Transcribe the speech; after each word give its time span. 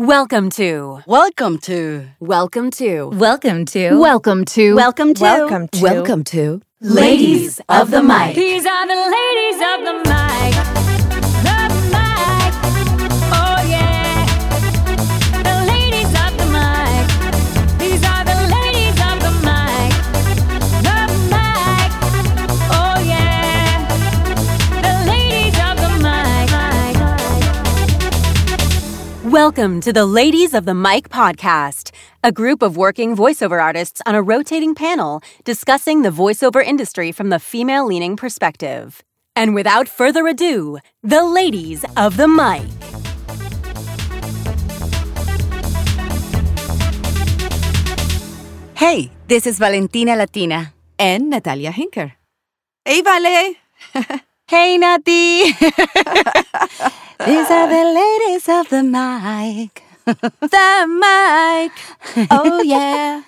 Welcome 0.00 0.48
to. 0.52 1.02
Welcome 1.04 1.58
to. 1.58 2.06
Welcome 2.20 2.70
to. 2.70 3.08
Welcome 3.10 3.66
to. 3.66 3.98
Welcome 4.00 4.46
to. 4.46 4.74
Welcome 4.74 5.12
to. 5.12 5.22
Welcome 5.22 5.68
to. 5.68 5.82
Welcome 5.82 6.24
to. 6.24 6.62
Ladies 6.80 7.60
of 7.68 7.90
the 7.90 8.02
Mic. 8.02 8.34
These 8.34 8.64
are 8.64 8.86
the 8.86 8.94
ladies 8.94 9.60
of 9.60 9.84
the 9.84 10.10
mic. 10.10 10.69
Welcome 29.30 29.80
to 29.82 29.92
the 29.92 30.06
Ladies 30.06 30.54
of 30.54 30.64
the 30.64 30.74
Mic 30.74 31.08
podcast, 31.08 31.92
a 32.24 32.32
group 32.32 32.62
of 32.62 32.76
working 32.76 33.14
voiceover 33.14 33.62
artists 33.62 34.02
on 34.04 34.16
a 34.16 34.22
rotating 34.22 34.74
panel 34.74 35.22
discussing 35.44 36.02
the 36.02 36.10
voiceover 36.10 36.60
industry 36.60 37.12
from 37.12 37.28
the 37.28 37.38
female 37.38 37.86
leaning 37.86 38.16
perspective. 38.16 39.04
And 39.36 39.54
without 39.54 39.86
further 39.86 40.26
ado, 40.26 40.78
the 41.04 41.22
Ladies 41.22 41.84
of 41.96 42.16
the 42.16 42.26
Mic. 42.26 42.66
Hey, 48.74 49.12
this 49.28 49.46
is 49.46 49.60
Valentina 49.60 50.16
Latyna. 50.16 50.72
And 50.98 51.32
Nathalia 51.32 51.70
Hencker. 51.70 52.14
Hey, 52.84 53.00
Vale. 53.00 53.54
Hey, 54.50 54.78
Nati! 54.78 55.52
These 55.52 55.60
are 57.54 57.68
the 57.68 57.84
ladies 57.94 58.48
of 58.48 58.68
the 58.68 58.82
mic. 58.82 59.84
the 60.04 60.86
mic. 60.88 62.26
Oh, 62.32 62.60
yeah. 62.60 63.22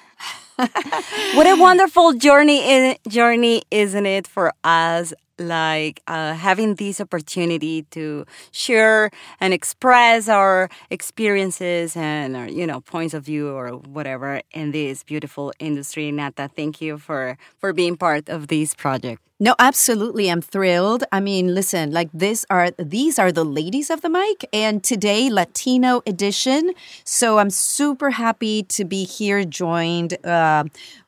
what 1.36 1.46
a 1.46 1.54
wonderful 1.54 2.14
journey 2.14 2.68
in, 2.68 2.96
journey 3.06 3.62
isn't 3.70 4.04
it 4.04 4.26
for 4.26 4.52
us 4.64 5.14
like 5.38 6.02
uh, 6.06 6.34
having 6.34 6.74
this 6.76 7.00
opportunity 7.00 7.82
to 7.90 8.24
share 8.50 9.10
and 9.40 9.52
express 9.54 10.28
our 10.28 10.68
experiences 10.90 11.96
and 11.96 12.36
our, 12.36 12.48
you 12.48 12.66
know 12.66 12.80
points 12.80 13.14
of 13.14 13.24
view 13.24 13.48
or 13.50 13.70
whatever 13.70 14.40
in 14.52 14.72
this 14.72 15.02
beautiful 15.02 15.52
industry 15.58 16.10
nata 16.12 16.48
thank 16.54 16.80
you 16.80 16.98
for 16.98 17.36
for 17.58 17.72
being 17.72 17.96
part 17.96 18.28
of 18.28 18.48
this 18.48 18.74
project 18.74 19.20
No, 19.42 19.56
absolutely. 19.58 20.30
I'm 20.30 20.40
thrilled. 20.40 21.02
I 21.10 21.18
mean, 21.18 21.52
listen, 21.52 21.90
like 21.90 22.10
this 22.14 22.46
are 22.48 22.70
these 22.78 23.18
are 23.18 23.32
the 23.32 23.42
ladies 23.44 23.90
of 23.90 24.00
the 24.00 24.08
mic 24.08 24.46
and 24.52 24.84
today 24.84 25.30
Latino 25.30 26.00
edition. 26.06 26.74
So 27.04 27.38
I'm 27.38 27.50
super 27.50 28.10
happy 28.10 28.62
to 28.76 28.84
be 28.84 29.02
here 29.02 29.44
joined 29.44 30.14
uh, 30.24 30.64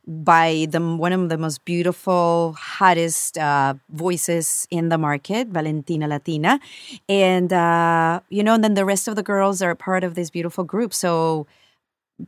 by 0.06 0.66
the 0.70 0.80
one 0.80 1.12
of 1.12 1.28
the 1.28 1.38
most 1.38 1.64
beautiful, 1.64 2.54
hottest 2.58 3.38
uh, 3.38 3.74
voices 3.90 4.66
in 4.70 4.88
the 4.88 4.98
market, 4.98 5.48
Valentina 5.48 6.06
Latyna. 6.06 6.60
And 7.08 7.52
uh, 7.52 8.20
you 8.28 8.42
know, 8.42 8.54
and 8.54 8.62
then 8.64 8.74
the 8.74 8.84
rest 8.84 9.08
of 9.08 9.16
the 9.16 9.22
girls 9.22 9.62
are 9.62 9.74
part 9.74 10.04
of 10.04 10.14
this 10.14 10.30
beautiful 10.30 10.64
group. 10.64 10.92
So 10.92 11.46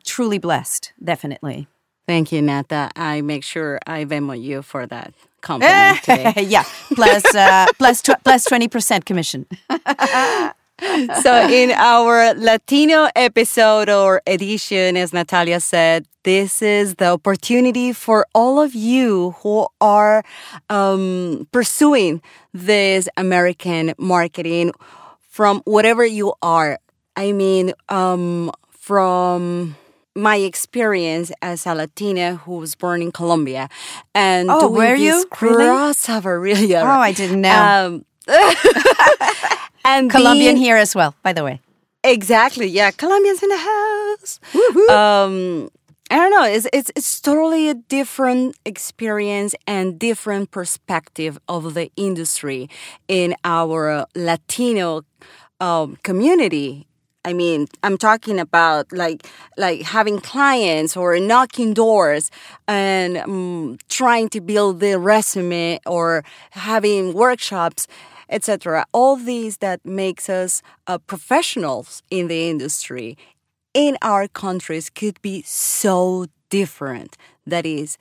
truly 0.05 0.39
blessed, 0.39 0.93
definitely. 1.03 1.69
thank 2.07 2.31
you 2.33 2.41
nata 2.43 2.89
i 2.95 3.21
make 3.21 3.43
sure 3.43 3.81
i 3.87 4.05
Venmo 4.05 4.35
you 4.41 4.63
for 4.63 4.87
that 4.87 5.13
compliment 5.41 6.03
today 6.07 6.33
yeah, 6.47 6.65
plus 6.95 7.25
uh, 7.35 7.67
plus 7.79 8.03
tw- 8.03 8.19
plus 8.25 8.45
twenty 8.45 8.69
percent 8.69 9.05
commission. 9.05 9.47
so 11.23 11.49
in 11.49 11.71
our 11.71 12.35
Latino 12.35 13.09
episode 13.17 13.89
or 13.89 14.21
edition, 14.27 14.97
as 14.97 15.13
Nathalia 15.13 15.61
said, 15.63 16.07
this 16.25 16.61
is 16.61 16.97
the 16.97 17.07
opportunity 17.13 17.93
for 17.93 18.27
all 18.35 18.61
of 18.61 18.75
you 18.75 19.31
who 19.43 19.67
are 19.81 20.25
um, 20.69 21.47
pursuing 21.53 22.21
this 22.53 23.09
American 23.17 23.95
marketing 23.99 24.73
from 25.29 25.63
whatever 25.65 26.05
you 26.05 26.35
are. 26.43 26.79
I 27.17 27.33
mean, 27.33 27.73
um, 27.89 28.51
from 28.71 29.77
my 30.15 30.37
experience 30.37 31.31
as 31.43 31.67
a 31.67 31.75
Latina 31.75 32.37
who 32.37 32.57
was 32.57 32.75
born 32.75 33.03
in 33.03 33.13
Colombia, 33.13 33.69
and 34.15 34.51
Oh, 34.51 34.69
were 34.71 34.95
you? 34.95 35.27
Really? 35.41 35.65
crossover, 35.65 36.41
really? 36.49 36.75
Oh, 36.75 36.87
I 36.87 37.13
didn't 37.13 37.41
know. 37.41 37.87
Um, 37.87 38.05
and 39.85 40.11
Colombian 40.11 40.55
being- 40.55 40.57
here 40.57 40.77
as 40.77 40.95
well, 40.95 41.15
by 41.23 41.33
the 41.33 41.45
way. 41.45 41.61
Exactly. 42.05 42.67
Yeah, 42.69 42.93
Colombians 42.93 43.43
in 43.43 43.49
the 43.49 43.57
house. 43.57 44.41
Um, 44.91 45.69
I 46.09 46.17
don't 46.17 46.31
know. 46.31 46.45
It's, 46.45 46.69
it's 46.73 46.91
it's 46.95 47.21
totally 47.21 47.69
a 47.69 47.75
different 47.75 48.55
experience 48.65 49.57
and 49.67 49.99
different 49.99 50.53
perspective 50.53 51.37
of 51.49 51.75
the 51.75 51.91
industry 51.97 52.69
in 53.09 53.35
our 53.45 54.07
Latino 54.15 55.03
um, 55.61 55.97
community. 56.05 56.87
I 57.25 57.33
mean, 57.33 57.67
I'm 57.83 57.99
talking 57.99 58.39
about 58.39 58.93
like 58.93 59.27
like 59.57 59.83
having 59.83 60.21
clients 60.21 60.97
or 60.97 61.19
knocking 61.19 61.75
doors 61.75 62.31
and 62.69 63.17
um, 63.17 63.79
trying 63.89 64.29
to 64.29 64.41
build 64.41 64.79
the 64.79 64.97
resume 65.01 65.81
or 65.87 66.23
having 66.53 67.15
workshops, 67.15 67.89
etc. 68.29 68.87
All 68.93 69.17
these 69.17 69.59
that 69.59 69.85
makes 69.85 70.29
us 70.29 70.63
uh, 70.87 70.99
professionals 70.99 72.03
in 72.11 72.29
the 72.29 72.49
industry 72.49 73.17
in 73.75 73.99
our 74.03 74.27
countries 74.29 74.89
could 74.89 75.21
be 75.23 75.43
so 75.43 76.27
different. 76.49 77.17
That 77.47 77.67
is 77.67 77.99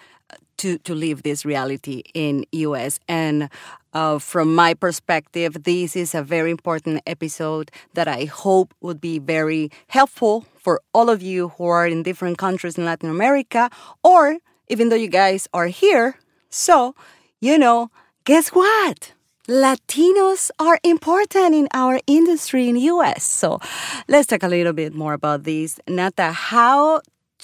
to 0.58 0.78
to 0.80 0.96
live 0.96 1.24
this 1.24 1.46
reality 1.46 2.04
in 2.14 2.46
US 2.52 3.00
and 3.08 3.50
uh, 3.94 4.20
from 4.20 4.56
my 4.56 4.74
perspective 4.74 5.64
this 5.64 5.96
is 5.96 6.16
a 6.16 6.24
very 6.24 6.52
important 6.52 7.02
episode 7.06 7.72
that 7.94 8.08
I 8.08 8.26
hope 8.26 8.74
would 8.82 9.02
be 9.02 9.20
very 9.20 9.70
helpful 9.88 10.46
for 10.56 10.82
all 10.94 11.10
of 11.10 11.22
you 11.22 11.50
who 11.50 11.66
are 11.66 11.88
in 11.88 12.04
different 12.04 12.38
countries 12.38 12.78
in 12.78 12.86
Latin 12.86 13.10
America 13.10 13.70
or 14.04 14.38
even 14.68 14.90
though 14.90 14.96
you 14.96 15.10
guys 15.10 15.48
are 15.54 15.68
here 15.68 16.16
so 16.50 16.96
you 17.42 17.58
know 17.58 17.90
guess 18.24 18.50
what 18.50 19.15
Latinos 19.48 20.50
are 20.60 20.80
important 20.84 21.54
in 21.54 21.68
our 21.74 22.00
industry 22.08 22.68
in 22.68 22.78
US. 22.78 23.24
So 23.24 23.60
let's 24.08 24.28
talk 24.28 24.42
a 24.42 24.48
little 24.48 24.74
bit 24.74 24.96
more 24.96 25.14
about 25.14 25.44
this. 25.44 25.80
Nata, 25.88 26.32
how 26.32 27.02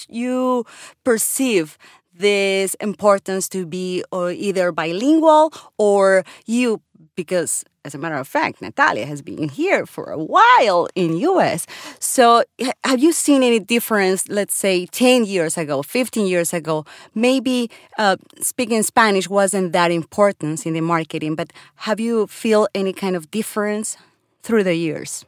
you 0.08 0.64
perceive 1.04 1.78
this 2.12 2.74
importance 2.74 3.48
to 3.50 3.66
be 3.66 4.02
uh, 4.12 4.28
either 4.34 4.72
bilingual 4.72 5.52
or 5.78 6.24
you 6.44 6.82
because 7.16 7.64
as 7.84 7.94
a 7.94 7.98
matter 7.98 8.16
of 8.16 8.28
fact 8.28 8.60
Nathalia 8.60 9.06
has 9.06 9.22
been 9.22 9.48
here 9.48 9.86
for 9.86 10.10
a 10.10 10.18
while 10.18 10.88
in 10.94 11.12
us 11.14 11.66
so 11.98 12.44
have 12.84 13.00
you 13.00 13.12
seen 13.12 13.42
any 13.42 13.58
difference 13.58 14.28
let's 14.28 14.54
say 14.54 14.86
10 14.86 15.24
years 15.24 15.58
ago 15.58 15.82
15 15.82 16.26
years 16.26 16.52
ago? 16.52 16.84
Maybe 17.14 17.70
uh, 17.98 18.16
speaking 18.40 18.82
spanish 18.82 19.28
wasn't 19.28 19.72
that 19.72 19.90
important 19.90 20.66
in 20.66 20.74
the 20.74 20.80
marketing 20.80 21.34
but 21.34 21.52
have 21.76 22.00
you 22.00 22.26
feel 22.26 22.68
any 22.74 22.92
kind 22.92 23.16
of 23.16 23.30
difference 23.30 23.96
through 24.42 24.64
the 24.64 24.74
years? 24.74 25.24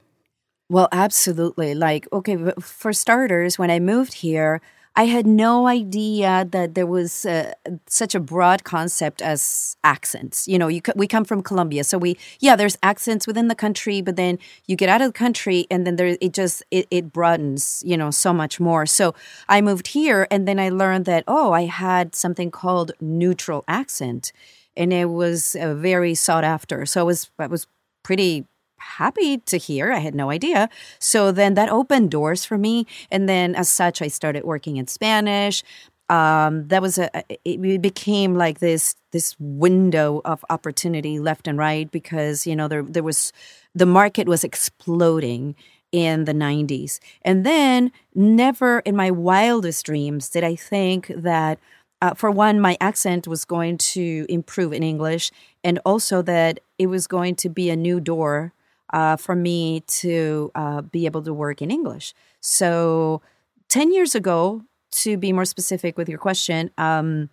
Well, 0.71 0.89
absolutely. 0.93 1.75
Like, 1.75 2.09
okay, 2.13 2.37
for 2.61 2.93
starters, 2.93 3.59
when 3.59 3.71
I 3.71 3.81
moved 3.81 4.15
here, 4.15 4.61
I 4.97 5.07
had 5.07 5.27
no 5.27 5.67
idea 5.67 6.47
that 6.53 6.75
there 6.75 6.87
was 6.87 7.27
uh, 7.27 7.55
such 7.87 8.15
a 8.15 8.21
broad 8.21 8.63
concept 8.63 9.21
as 9.23 9.77
accents. 9.83 10.47
You 10.47 10.57
know, 10.57 10.69
you 10.69 10.83
we 10.95 11.09
come 11.09 11.25
from 11.25 11.43
Colombia, 11.43 11.83
so 11.83 11.99
we 11.99 12.17
yeah, 12.39 12.55
there's 12.55 12.79
accents 12.81 13.27
within 13.27 13.49
the 13.49 13.57
country, 13.57 14.03
but 14.03 14.15
then 14.15 14.39
you 14.67 14.77
get 14.77 14.89
out 14.89 15.01
of 15.03 15.09
the 15.09 15.19
country, 15.19 15.67
and 15.69 15.85
then 15.85 15.97
there 15.97 16.17
it 16.21 16.33
just 16.33 16.63
it, 16.71 16.87
it 16.93 17.13
broadens. 17.13 17.83
You 17.85 17.97
know, 17.97 18.13
so 18.13 18.33
much 18.33 18.61
more. 18.61 18.87
So 18.87 19.15
I 19.49 19.61
moved 19.61 19.89
here, 19.89 20.29
and 20.31 20.47
then 20.47 20.61
I 20.61 20.69
learned 20.69 21.07
that 21.07 21.25
oh, 21.27 21.53
I 21.53 21.65
had 21.65 22.15
something 22.15 22.53
called 22.53 22.93
neutral 23.01 23.65
accent, 23.67 24.33
and 24.77 24.93
it 24.93 25.07
was 25.07 25.57
uh, 25.57 25.75
very 25.75 26.15
sought 26.15 26.45
after. 26.45 26.87
So 26.87 27.01
I 27.01 27.05
was 27.05 27.31
I 27.41 27.49
was 27.49 27.67
pretty 28.05 28.47
happy 28.79 29.39
to 29.39 29.57
hear. 29.57 29.93
I 29.93 29.99
had 29.99 30.15
no 30.15 30.31
idea. 30.31 30.69
So 30.99 31.33
then 31.33 31.55
that 31.55 31.69
opened 31.69 32.11
doors 32.11 32.45
for 32.45 32.59
me. 32.59 32.87
And 33.11 33.29
then 33.29 33.55
as 33.55 33.69
such, 33.69 34.03
I 34.03 34.09
started 34.09 34.45
working 34.45 34.77
in 34.77 34.87
Spanish. 34.87 35.63
Um, 36.11 36.69
that 36.69 36.83
was 36.83 36.99
a, 36.99 37.11
it 37.45 37.81
became 37.81 38.35
like 38.35 38.59
this, 38.59 38.95
this 39.13 39.35
window 39.39 40.21
of 40.25 40.45
opportunity 40.51 41.19
left 41.19 41.49
and 41.49 41.57
right 41.59 41.91
because, 41.91 42.47
you 42.47 42.55
know, 42.55 42.69
there, 42.69 42.83
there 42.83 43.03
was, 43.03 43.33
the 43.75 43.87
market 43.87 44.29
was 44.29 44.45
exploding 44.45 45.57
in 45.93 46.25
the 46.25 46.35
90s. 46.35 46.99
And 47.23 47.47
then 47.47 47.91
never 48.15 48.81
in 48.81 48.97
my 48.97 49.11
wildest 49.11 49.87
dreams 49.87 50.29
did 50.29 50.45
I 50.45 50.57
think 50.57 51.11
that 51.17 51.59
uh, 52.03 52.13
for 52.13 52.31
one, 52.31 52.61
my 52.61 52.77
accent 52.81 53.27
was 53.27 53.47
going 53.47 53.79
to 53.79 54.27
improve 54.29 54.75
in 54.75 54.83
English, 54.83 55.31
and 55.63 55.79
also 55.87 56.21
that 56.21 56.61
it 56.79 56.89
was 56.89 57.07
going 57.07 57.35
to 57.37 57.49
be 57.49 57.71
a 57.71 57.77
new 57.77 57.99
door 57.99 58.53
uh, 58.95 59.17
for 59.17 59.35
me 59.35 59.81
to 59.89 60.53
uh, 60.55 60.81
be 60.81 61.05
able 61.05 61.21
to 61.23 61.35
work 61.35 61.61
in 61.61 61.71
English. 61.71 62.15
So, 62.41 63.21
10 63.69 63.93
years 63.93 64.15
ago, 64.15 64.63
to 64.93 65.17
be 65.17 65.33
more 65.33 65.45
specific 65.45 65.99
with 65.99 66.09
your 66.09 66.19
question, 66.19 66.71
um, 66.79 67.29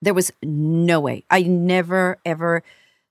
there 0.00 0.14
was 0.14 0.32
no 0.42 1.00
way. 1.00 1.24
I 1.30 1.42
never, 1.42 2.18
ever 2.24 2.62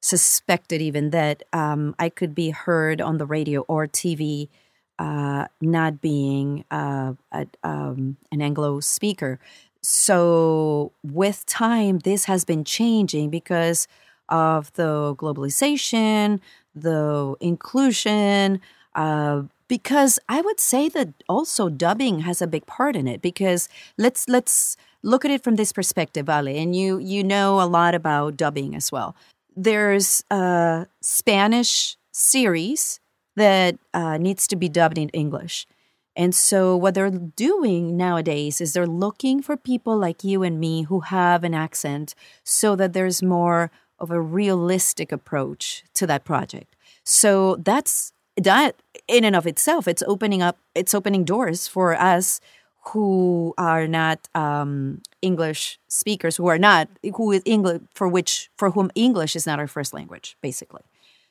suspected 0.01 0.81
even 0.81 1.11
that 1.11 1.43
um, 1.53 1.95
I 1.99 2.09
could 2.09 2.33
be 2.33 2.49
heard 2.49 2.99
on 2.99 3.19
the 3.19 3.25
radio 3.25 3.61
or 3.61 3.87
TV 3.87 4.49
uh, 4.97 5.45
not 5.61 6.01
being 6.01 6.65
uh, 6.71 7.13
a, 7.31 7.47
um, 7.63 8.17
an 8.31 8.41
Anglo 8.41 8.79
speaker. 8.79 9.39
So, 9.83 10.91
with 11.03 11.45
time, 11.45 11.99
this 11.99 12.25
has 12.25 12.45
been 12.45 12.63
changing 12.63 13.29
because 13.29 13.87
of 14.29 14.73
the 14.73 15.13
globalization, 15.15 16.39
the 16.75 17.35
inclusion, 17.39 18.61
uh, 18.95 19.43
because 19.67 20.19
I 20.29 20.41
would 20.41 20.59
say 20.59 20.89
that 20.89 21.09
also 21.27 21.69
dubbing 21.69 22.21
has 22.21 22.41
a 22.41 22.47
big 22.47 22.65
part 22.65 22.95
in 22.95 23.07
it. 23.07 23.21
Because 23.21 23.69
let's 23.97 24.27
let's 24.27 24.77
look 25.01 25.25
at 25.25 25.31
it 25.31 25.43
from 25.43 25.55
this 25.55 25.71
perspective, 25.71 26.29
Ali, 26.29 26.57
and 26.57 26.75
you 26.75 26.99
you 26.99 27.23
know 27.23 27.61
a 27.61 27.65
lot 27.65 27.95
about 27.95 28.37
dubbing 28.37 28.75
as 28.75 28.91
well. 28.91 29.15
There's 29.55 30.23
a 30.31 30.87
Spanish 31.01 31.97
series 32.11 32.99
that 33.35 33.77
uh, 33.93 34.17
needs 34.17 34.47
to 34.47 34.55
be 34.55 34.69
dubbed 34.69 34.97
in 34.97 35.09
English. 35.09 35.67
And 36.15 36.35
so, 36.35 36.77
what 36.77 36.93
they're 36.93 37.09
doing 37.09 37.97
nowadays 37.97 38.61
is 38.61 38.73
they're 38.73 38.85
looking 38.85 39.41
for 39.41 39.57
people 39.57 39.97
like 39.97 40.23
you 40.23 40.43
and 40.43 40.59
me 40.59 40.83
who 40.83 40.99
have 40.99 41.43
an 41.43 41.55
accent 41.55 42.13
so 42.43 42.75
that 42.75 42.93
there's 42.93 43.23
more 43.23 43.71
of 44.03 44.11
a 44.11 44.21
realistic 44.21 45.11
approach 45.11 45.83
to 45.95 46.05
that 46.07 46.25
project. 46.25 46.75
So, 47.03 47.55
that's 47.55 48.13
that 48.37 48.75
in 49.07 49.23
and 49.23 49.35
of 49.35 49.47
itself. 49.47 49.87
It's 49.87 50.03
opening 50.05 50.41
up, 50.41 50.57
it's 50.75 50.93
opening 50.93 51.23
doors 51.23 51.67
for 51.67 51.95
us 51.95 52.39
who 52.87 53.53
are 53.57 53.87
not 53.87 54.27
um, 54.35 55.01
English 55.21 55.79
speakers, 55.87 56.35
who 56.35 56.47
are 56.47 56.57
not, 56.57 56.89
who 57.15 57.31
is 57.31 57.41
English, 57.45 57.81
for 57.93 58.07
which, 58.07 58.49
for 58.57 58.71
whom 58.71 58.91
English 58.93 59.35
is 59.35 59.47
not 59.47 59.57
our 59.57 59.67
first 59.67 59.93
language, 59.93 60.37
basically. 60.41 60.83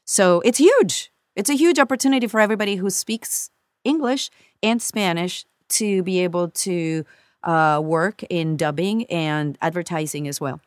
So, 0.04 0.40
it's 0.40 0.58
huge. 0.58 1.12
It's 1.36 1.50
a 1.50 1.56
huge 1.56 1.78
opportunity 1.78 2.26
for 2.26 2.40
everybody 2.40 2.76
who 2.76 2.90
speaks 2.90 3.50
English 3.84 4.30
and 4.62 4.80
Spanish 4.80 5.44
to 5.70 6.02
be 6.02 6.20
able 6.20 6.48
to 6.48 7.04
uh, 7.42 7.80
work 7.82 8.22
in 8.24 8.56
dubbing 8.56 9.04
and 9.06 9.58
advertising 9.60 10.28
as 10.28 10.40
well. 10.40 10.60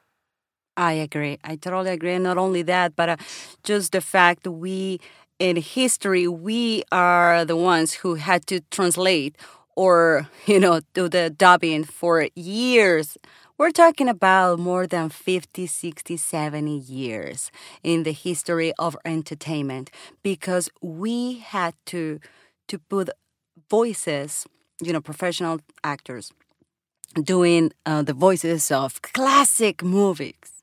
I 0.78 0.94
agree. 0.94 1.38
I 1.44 1.56
totally 1.56 1.92
agree. 1.92 2.18
Not 2.20 2.38
only 2.38 2.62
that, 2.64 2.96
but 2.96 3.10
uh, 3.10 3.18
just 3.64 3.92
the 3.94 4.02
fact 4.02 4.46
we, 4.48 5.00
in 5.40 5.56
history, 5.58 6.28
we 6.28 6.84
are 6.92 7.46
the 7.46 7.56
ones 7.56 7.94
who 7.94 8.16
had 8.16 8.46
to 8.48 8.60
translate 8.72 9.38
or, 9.76 10.28
you 10.46 10.60
know, 10.60 10.82
do 10.94 11.08
the 11.08 11.30
dubbing 11.30 11.86
for 11.86 12.28
years. 12.36 13.18
We're 13.58 13.72
talking 13.72 14.10
about 14.10 14.60
more 14.60 14.86
than 14.86 15.08
50, 15.10 15.66
60, 15.66 16.18
70 16.18 16.78
years 16.78 17.52
in 17.84 18.04
the 18.04 18.12
history 18.12 18.74
of 18.78 18.98
entertainment 19.06 19.92
because 20.24 20.70
we 20.82 21.36
had 21.40 21.74
to 21.88 22.20
to 22.68 22.80
put 22.80 23.10
voices, 23.70 24.46
you 24.82 24.92
know, 24.94 25.02
professional 25.02 25.60
actors 25.84 26.32
doing 27.22 27.72
uh, 27.86 28.02
the 28.04 28.14
voices 28.14 28.72
of 28.72 29.02
classic 29.02 29.84
movies 29.84 30.55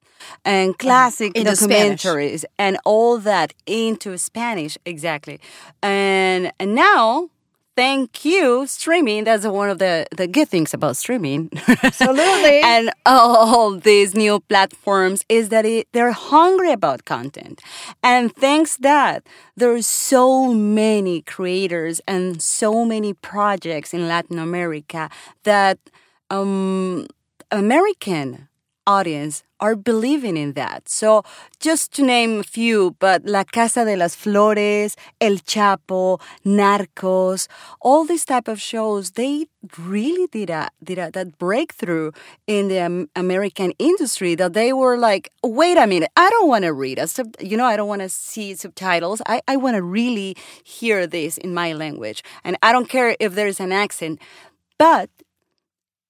and 0.44 0.78
classic 0.78 1.36
Into 1.36 1.56
Spanish. 1.56 2.02
documentaries 2.02 2.44
and 2.58 2.78
all 2.84 3.18
that 3.18 3.54
into 3.66 4.16
Spanish 4.18 4.76
exactly. 4.84 5.40
And 5.82 6.52
and 6.58 6.74
now 6.74 7.30
thank 7.76 8.24
you 8.24 8.66
streaming 8.66 9.24
that's 9.24 9.46
one 9.46 9.70
of 9.70 9.78
the 9.78 10.06
the 10.16 10.26
good 10.26 10.48
things 10.48 10.74
about 10.74 10.96
streaming 10.96 11.48
Absolutely. 11.82 12.60
and 12.64 12.90
all 13.06 13.78
these 13.78 14.14
new 14.14 14.40
platforms 14.40 15.24
is 15.28 15.48
that 15.48 15.64
it, 15.64 15.88
they're 15.92 16.12
hungry 16.12 16.70
about 16.70 17.04
content 17.06 17.62
and 18.02 18.34
thanks 18.36 18.76
that 18.76 19.26
there's 19.56 19.86
so 19.86 20.52
many 20.52 21.22
creators 21.22 22.00
and 22.06 22.42
so 22.42 22.84
many 22.84 23.14
projects 23.14 23.94
in 23.94 24.06
latin 24.06 24.38
america 24.38 25.08
that 25.44 25.78
um 26.30 27.06
american 27.50 28.48
audience 28.86 29.42
are 29.60 29.76
believing 29.76 30.36
in 30.36 30.54
that. 30.54 30.88
So, 30.88 31.22
just 31.60 31.92
to 31.94 32.02
name 32.02 32.40
a 32.40 32.42
few, 32.42 32.96
but 32.98 33.24
La 33.24 33.44
Casa 33.44 33.84
de 33.84 33.94
las 33.96 34.16
Flores, 34.16 34.96
El 35.20 35.36
Chapo, 35.36 36.20
Narcos, 36.44 37.46
all 37.80 38.04
these 38.04 38.24
type 38.24 38.48
of 38.48 38.60
shows, 38.60 39.12
they 39.12 39.46
really 39.78 40.26
did 40.32 40.50
a 40.50 40.68
did 40.82 40.98
a, 40.98 41.10
that 41.12 41.38
breakthrough 41.38 42.10
in 42.48 42.68
the 42.68 43.08
American 43.14 43.72
industry 43.78 44.34
that 44.34 44.52
they 44.52 44.72
were 44.72 44.98
like, 44.98 45.30
wait 45.44 45.78
a 45.78 45.86
minute, 45.86 46.10
I 46.16 46.28
don't 46.30 46.48
want 46.48 46.64
to 46.64 46.72
read 46.72 46.98
a 46.98 47.06
sub, 47.06 47.36
you 47.40 47.56
know, 47.56 47.66
I 47.66 47.76
don't 47.76 47.88
want 47.88 48.02
to 48.02 48.08
see 48.08 48.54
subtitles. 48.54 49.22
I 49.26 49.40
I 49.46 49.56
want 49.56 49.76
to 49.76 49.82
really 49.82 50.36
hear 50.64 51.06
this 51.06 51.38
in 51.38 51.54
my 51.54 51.72
language, 51.72 52.24
and 52.42 52.56
I 52.62 52.72
don't 52.72 52.88
care 52.88 53.16
if 53.20 53.34
there's 53.34 53.60
an 53.60 53.70
accent, 53.70 54.20
but 54.76 55.08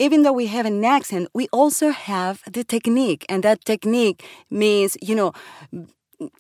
even 0.03 0.23
though 0.23 0.33
we 0.43 0.47
have 0.47 0.67
an 0.67 0.85
accent, 0.85 1.29
we 1.35 1.47
also 1.53 1.91
have 1.91 2.43
the 2.51 2.65
technique, 2.65 3.25
and 3.29 3.43
that 3.43 3.65
technique 3.65 4.25
means, 4.51 4.97
you 5.01 5.15
know, 5.15 5.33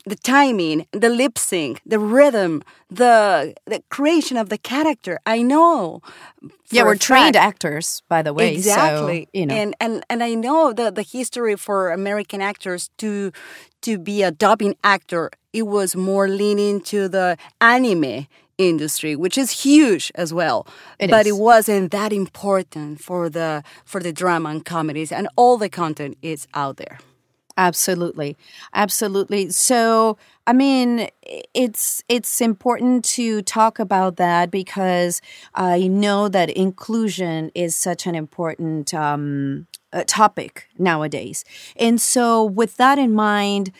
the 0.06 0.16
timing, 0.16 0.86
the 0.92 1.08
lip 1.08 1.38
sync, 1.38 1.80
the 1.84 1.98
rhythm, 1.98 2.62
the 2.90 3.54
the 3.66 3.82
creation 3.88 4.36
of 4.36 4.48
the 4.48 4.58
character. 4.58 5.18
I 5.26 5.42
know. 5.42 6.00
yeah, 6.70 6.84
we're 6.84 6.96
trained 6.96 7.36
actors, 7.36 8.02
by 8.08 8.22
the 8.22 8.32
way. 8.32 8.54
exactly 8.54 9.24
So, 9.24 9.38
you 9.38 9.46
know. 9.46 9.54
and 9.54 9.74
and 9.80 10.04
and 10.10 10.22
i 10.22 10.34
know 10.34 10.72
the 10.72 10.90
the 10.90 11.02
history 11.02 11.56
for 11.56 11.90
american 11.90 12.40
actors 12.40 12.90
to 12.98 13.32
to 13.82 13.98
be 13.98 14.22
a 14.22 14.30
dubbing 14.30 14.74
actor 14.82 15.30
it 15.52 15.66
was 15.66 15.94
more 15.96 16.28
leaning 16.28 16.80
to 16.92 17.08
the 17.08 17.36
anime 17.60 18.26
industry 18.58 19.16
which 19.16 19.36
is 19.38 19.50
huge 19.62 20.12
as 20.14 20.32
well 20.32 20.66
It 20.98 21.10
but 21.10 21.26
is. 21.26 21.32
it 21.32 21.38
wasn't 21.40 21.90
that 21.92 22.12
important 22.12 23.00
for 23.00 23.28
the 23.28 23.62
for 23.84 24.00
the 24.00 24.12
drama 24.12 24.50
and 24.50 24.64
comedies 24.64 25.10
and 25.12 25.28
all 25.36 25.56
the 25.58 25.68
content 25.68 26.18
is 26.22 26.46
out 26.54 26.76
there 26.76 26.98
Absolutely. 27.56 28.36
Absolutely. 28.74 29.50
So, 29.50 30.16
I 30.46 30.52
mean, 30.52 31.08
it's 31.54 32.02
it's 32.08 32.40
important 32.40 33.04
to 33.16 33.42
talk 33.42 33.78
about 33.78 34.16
that 34.16 34.50
because 34.50 35.20
I 35.54 35.86
know 35.86 36.28
that 36.28 36.50
inclusion 36.50 37.50
is 37.54 37.76
such 37.76 38.06
an 38.06 38.14
important 38.14 38.94
um, 38.94 39.66
topic 40.06 40.68
nowadays. 40.78 41.44
And 41.76 42.00
so, 42.00 42.42
with 42.42 42.76
that 42.78 42.98
in 42.98 43.12
mind, 43.14 43.70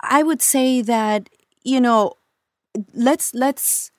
I 0.00 0.22
would 0.22 0.40
say 0.40 0.80
that 0.82 1.28
you 1.62 1.80
know, 1.80 2.14
let's 2.94 3.34
let's 3.34 3.90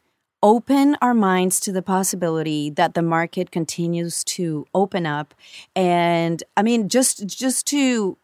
open 0.44 0.98
our 1.02 1.14
minds 1.14 1.60
to 1.60 1.72
the 1.72 1.82
possibility 1.84 2.70
that 2.72 2.96
the 2.96 3.02
market 3.02 3.52
continues 3.52 4.24
to 4.24 4.66
open 4.74 5.06
up 5.06 5.36
and 5.76 6.44
i 6.58 6.64
mean 6.64 6.90
just 6.90 7.28
just 7.28 7.68
to 7.68 8.18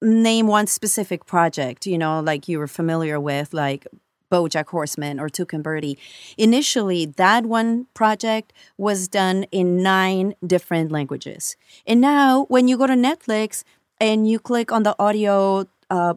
name 0.00 0.46
one 0.46 0.66
specific 0.66 1.26
project, 1.26 1.86
you 1.86 1.98
know, 1.98 2.20
like 2.20 2.48
you 2.48 2.58
were 2.58 2.66
familiar 2.68 3.18
with, 3.18 3.52
like 3.52 3.86
Bojack 4.30 4.68
Horseman 4.68 5.18
or 5.18 5.28
Tuca 5.28 5.54
and 5.54 5.64
Bertie. 5.64 5.98
Initially, 6.36 7.06
that 7.06 7.46
one 7.46 7.86
project 7.94 8.52
was 8.76 9.08
done 9.08 9.44
in 9.44 9.82
nine 9.82 10.34
different 10.46 10.92
languages. 10.92 11.56
And 11.86 12.00
now, 12.00 12.44
when 12.48 12.68
you 12.68 12.76
go 12.76 12.86
to 12.86 12.94
Netflix 12.94 13.64
and 14.00 14.28
you 14.28 14.38
click 14.38 14.70
on 14.70 14.82
the 14.82 14.94
audio 14.98 15.66
uh, 15.90 16.14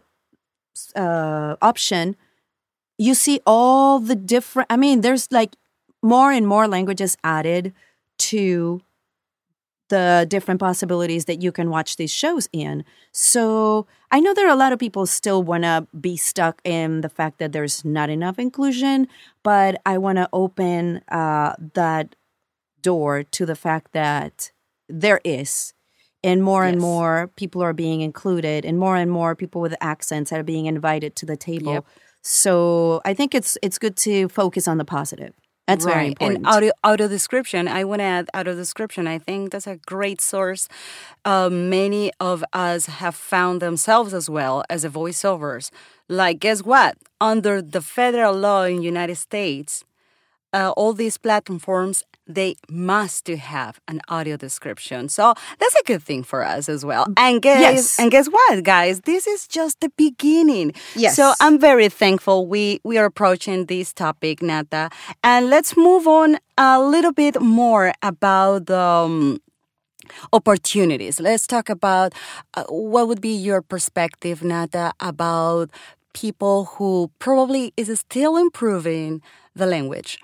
uh, 0.96 1.56
option, 1.62 2.18
you 3.02 3.16
see 3.16 3.42
all 3.48 4.00
the 4.00 4.16
different, 4.16 4.68
I 4.70 4.78
mean, 4.78 5.02
there's 5.02 5.28
like 5.32 5.56
more 6.04 6.32
and 6.32 6.46
more 6.46 6.68
languages 6.68 7.18
added 7.24 7.74
to 8.20 8.82
the 9.90 10.28
different 10.30 10.60
possibilities 10.60 11.26
that 11.26 11.42
you 11.42 11.52
can 11.52 11.72
watch 11.72 11.98
these 11.98 12.12
shows 12.12 12.48
in. 12.54 12.86
So 13.12 13.88
I 14.12 14.20
know 14.20 14.36
there 14.36 14.46
are 14.46 14.54
a 14.54 14.56
lot 14.56 14.72
of 14.72 14.78
people 14.78 15.08
still 15.08 15.42
want 15.42 15.64
to 15.64 15.88
be 16.00 16.16
stuck 16.16 16.62
in 16.64 17.02
the 17.02 17.10
fact 17.10 17.40
that 17.40 17.54
there's 17.54 17.84
not 17.84 18.12
enough 18.12 18.38
inclusion, 18.38 19.08
but 19.42 19.82
I 19.84 19.98
want 19.98 20.18
to 20.18 20.30
open 20.32 21.02
uh, 21.10 21.56
that 21.74 22.16
door 22.84 23.24
to 23.24 23.46
the 23.48 23.56
fact 23.56 23.94
that 23.94 24.52
there 24.88 25.22
is. 25.26 25.74
And 26.24 26.44
more 26.44 26.66
and 26.66 26.80
more 26.80 27.32
people 27.36 27.64
are 27.64 27.74
being 27.74 28.02
included, 28.02 28.64
and 28.64 28.78
more 28.78 28.96
and 28.96 29.10
more 29.10 29.36
people 29.36 29.60
with 29.60 29.74
accents 29.82 30.32
are 30.32 30.44
being 30.44 30.68
invited 30.68 31.16
to 31.16 31.26
the 31.26 31.36
table. 31.36 31.74
Yep. 31.74 31.86
So 32.22 33.02
I 33.06 33.14
think 33.14 33.34
it's 33.34 33.58
it's 33.62 33.78
good 33.80 33.96
to 33.98 34.30
focus 34.30 34.68
on 34.68 34.78
the 34.78 34.86
positive. 34.86 35.34
That's 35.68 35.86
very 35.86 36.08
important. 36.08 36.40
And 36.40 36.48
audio, 36.48 36.72
audio 36.84 37.08
description, 37.08 37.68
I 37.68 37.84
want 37.86 38.00
to 38.00 38.04
add 38.04 38.30
audio 38.34 38.56
description. 38.56 39.08
I 39.08 39.20
think 39.20 39.52
that's 39.52 39.68
a 39.68 39.78
great 39.86 40.20
source. 40.20 40.68
Uh, 41.24 41.50
many 41.50 42.12
of 42.20 42.44
us 42.52 42.88
have 42.88 43.16
found 43.16 43.62
themselves 43.62 44.14
as 44.14 44.30
well 44.30 44.64
as 44.70 44.84
a 44.84 44.90
voiceovers. 44.90 45.72
Like, 46.10 46.40
guess 46.40 46.62
what? 46.64 46.98
Under 47.22 47.62
the 47.62 47.82
federal 47.82 48.34
law 48.36 48.64
in 48.64 48.82
United 48.82 49.16
States, 49.16 49.86
uh, 50.52 50.72
all 50.76 50.94
these 50.94 51.18
platforms 51.18 52.04
they 52.28 52.56
must 52.70 53.26
to 53.26 53.36
have 53.38 53.80
an 53.88 54.00
audio 54.08 54.38
description. 54.38 55.10
So 55.10 55.34
that's 55.60 55.76
a 55.76 55.84
good 55.86 56.04
thing 56.04 56.24
for 56.24 56.44
us 56.44 56.70
as 56.70 56.86
well. 56.86 57.08
And 57.18 57.42
guess 57.42 57.62
Yes. 57.62 58.00
and 58.00 58.12
guess 58.12 58.28
what, 58.28 58.64
guys? 58.64 59.02
This 59.02 59.28
is 59.28 59.48
just 59.48 59.80
the 59.82 59.90
beginning. 59.98 60.74
Yes. 60.96 61.16
So 61.16 61.34
I'm 61.42 61.60
very 61.60 61.90
thankful 61.90 62.48
we 62.48 62.80
we 62.84 62.98
are 62.98 63.06
approaching 63.06 63.66
this 63.66 63.94
topic, 63.94 64.42
Nata. 64.42 64.90
And 65.24 65.50
let's 65.50 65.76
move 65.76 66.08
on 66.08 66.38
a 66.58 66.80
little 66.80 67.14
bit 67.14 67.42
more 67.42 67.94
about 68.02 68.68
the 68.68 68.80
um, 68.80 69.40
opportunities. 70.34 71.20
Let's 71.20 71.48
talk 71.48 71.70
about 71.70 72.14
uh, 72.54 72.64
what 72.70 73.08
would 73.08 73.22
be 73.22 73.34
your 73.36 73.62
perspective, 73.62 74.44
Nata, 74.44 74.94
about 75.00 75.70
people 76.14 76.66
who 76.78 77.10
probably 77.20 77.74
is 77.78 77.88
still 78.00 78.38
improving 78.38 79.22
the 79.56 79.66
language. 79.66 80.18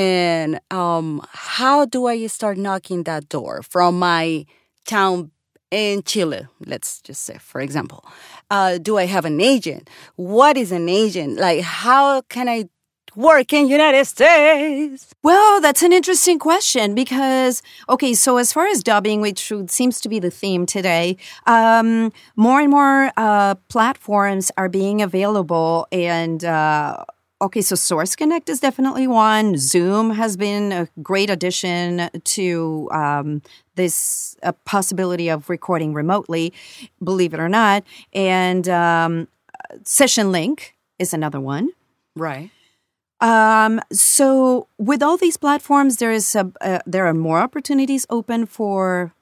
And 0.00 0.60
um, 0.70 1.20
how 1.30 1.84
do 1.84 2.06
I 2.06 2.26
start 2.28 2.56
knocking 2.56 3.02
that 3.02 3.28
door 3.28 3.60
from 3.62 3.98
my 3.98 4.46
town 4.86 5.30
in 5.70 6.02
Chile, 6.04 6.46
let's 6.64 7.02
just 7.02 7.22
say, 7.24 7.36
for 7.38 7.60
example? 7.60 8.02
Uh, 8.50 8.78
do 8.78 8.96
I 8.96 9.04
have 9.04 9.26
an 9.26 9.42
agent? 9.42 9.90
What 10.16 10.56
is 10.56 10.72
an 10.72 10.88
agent? 10.88 11.38
Like, 11.38 11.60
how 11.60 12.22
can 12.22 12.48
I 12.48 12.70
work 13.14 13.52
in 13.52 13.68
United 13.68 14.06
States? 14.06 15.12
Well, 15.22 15.60
that's 15.60 15.82
an 15.82 15.92
interesting 15.92 16.38
question 16.38 16.94
because, 16.94 17.62
okay, 17.90 18.14
so 18.14 18.38
as 18.38 18.54
far 18.54 18.68
as 18.68 18.82
dubbing, 18.82 19.20
which 19.20 19.52
seems 19.66 20.00
to 20.00 20.08
be 20.08 20.18
the 20.18 20.30
theme 20.30 20.64
today, 20.64 21.18
um, 21.46 22.10
more 22.36 22.62
and 22.62 22.70
more 22.70 23.12
uh, 23.18 23.54
platforms 23.68 24.50
are 24.56 24.70
being 24.70 25.02
available. 25.02 25.86
And, 25.92 26.42
uh, 26.42 27.04
okay, 27.40 27.62
so 27.62 27.74
Source 27.74 28.14
Connect 28.16 28.48
is 28.48 28.60
definitely 28.60 29.06
one. 29.06 29.56
Zoom 29.56 30.10
has 30.10 30.36
been 30.36 30.72
a 30.72 30.88
great 31.02 31.30
addition 31.30 32.10
to 32.24 32.88
um, 32.92 33.42
this 33.76 34.36
uh, 34.42 34.52
possibility 34.64 35.28
of 35.28 35.48
recording 35.48 35.94
remotely, 35.94 36.52
believe 37.02 37.34
it 37.34 37.40
or 37.40 37.48
not. 37.48 37.84
And 38.12 38.68
um, 38.68 39.28
Session 39.84 40.32
Link 40.32 40.76
is 40.98 41.14
another 41.14 41.40
one. 41.40 41.70
Right. 42.14 42.50
Um, 43.20 43.80
so 43.92 44.66
with 44.78 45.02
all 45.02 45.16
these 45.16 45.36
platforms, 45.36 45.98
there 45.98 46.12
is 46.12 46.34
a, 46.34 46.50
uh, 46.60 46.78
there 46.86 47.06
are 47.06 47.14
more 47.14 47.38
opportunities 47.38 48.06
open 48.08 48.46
for 48.46 49.12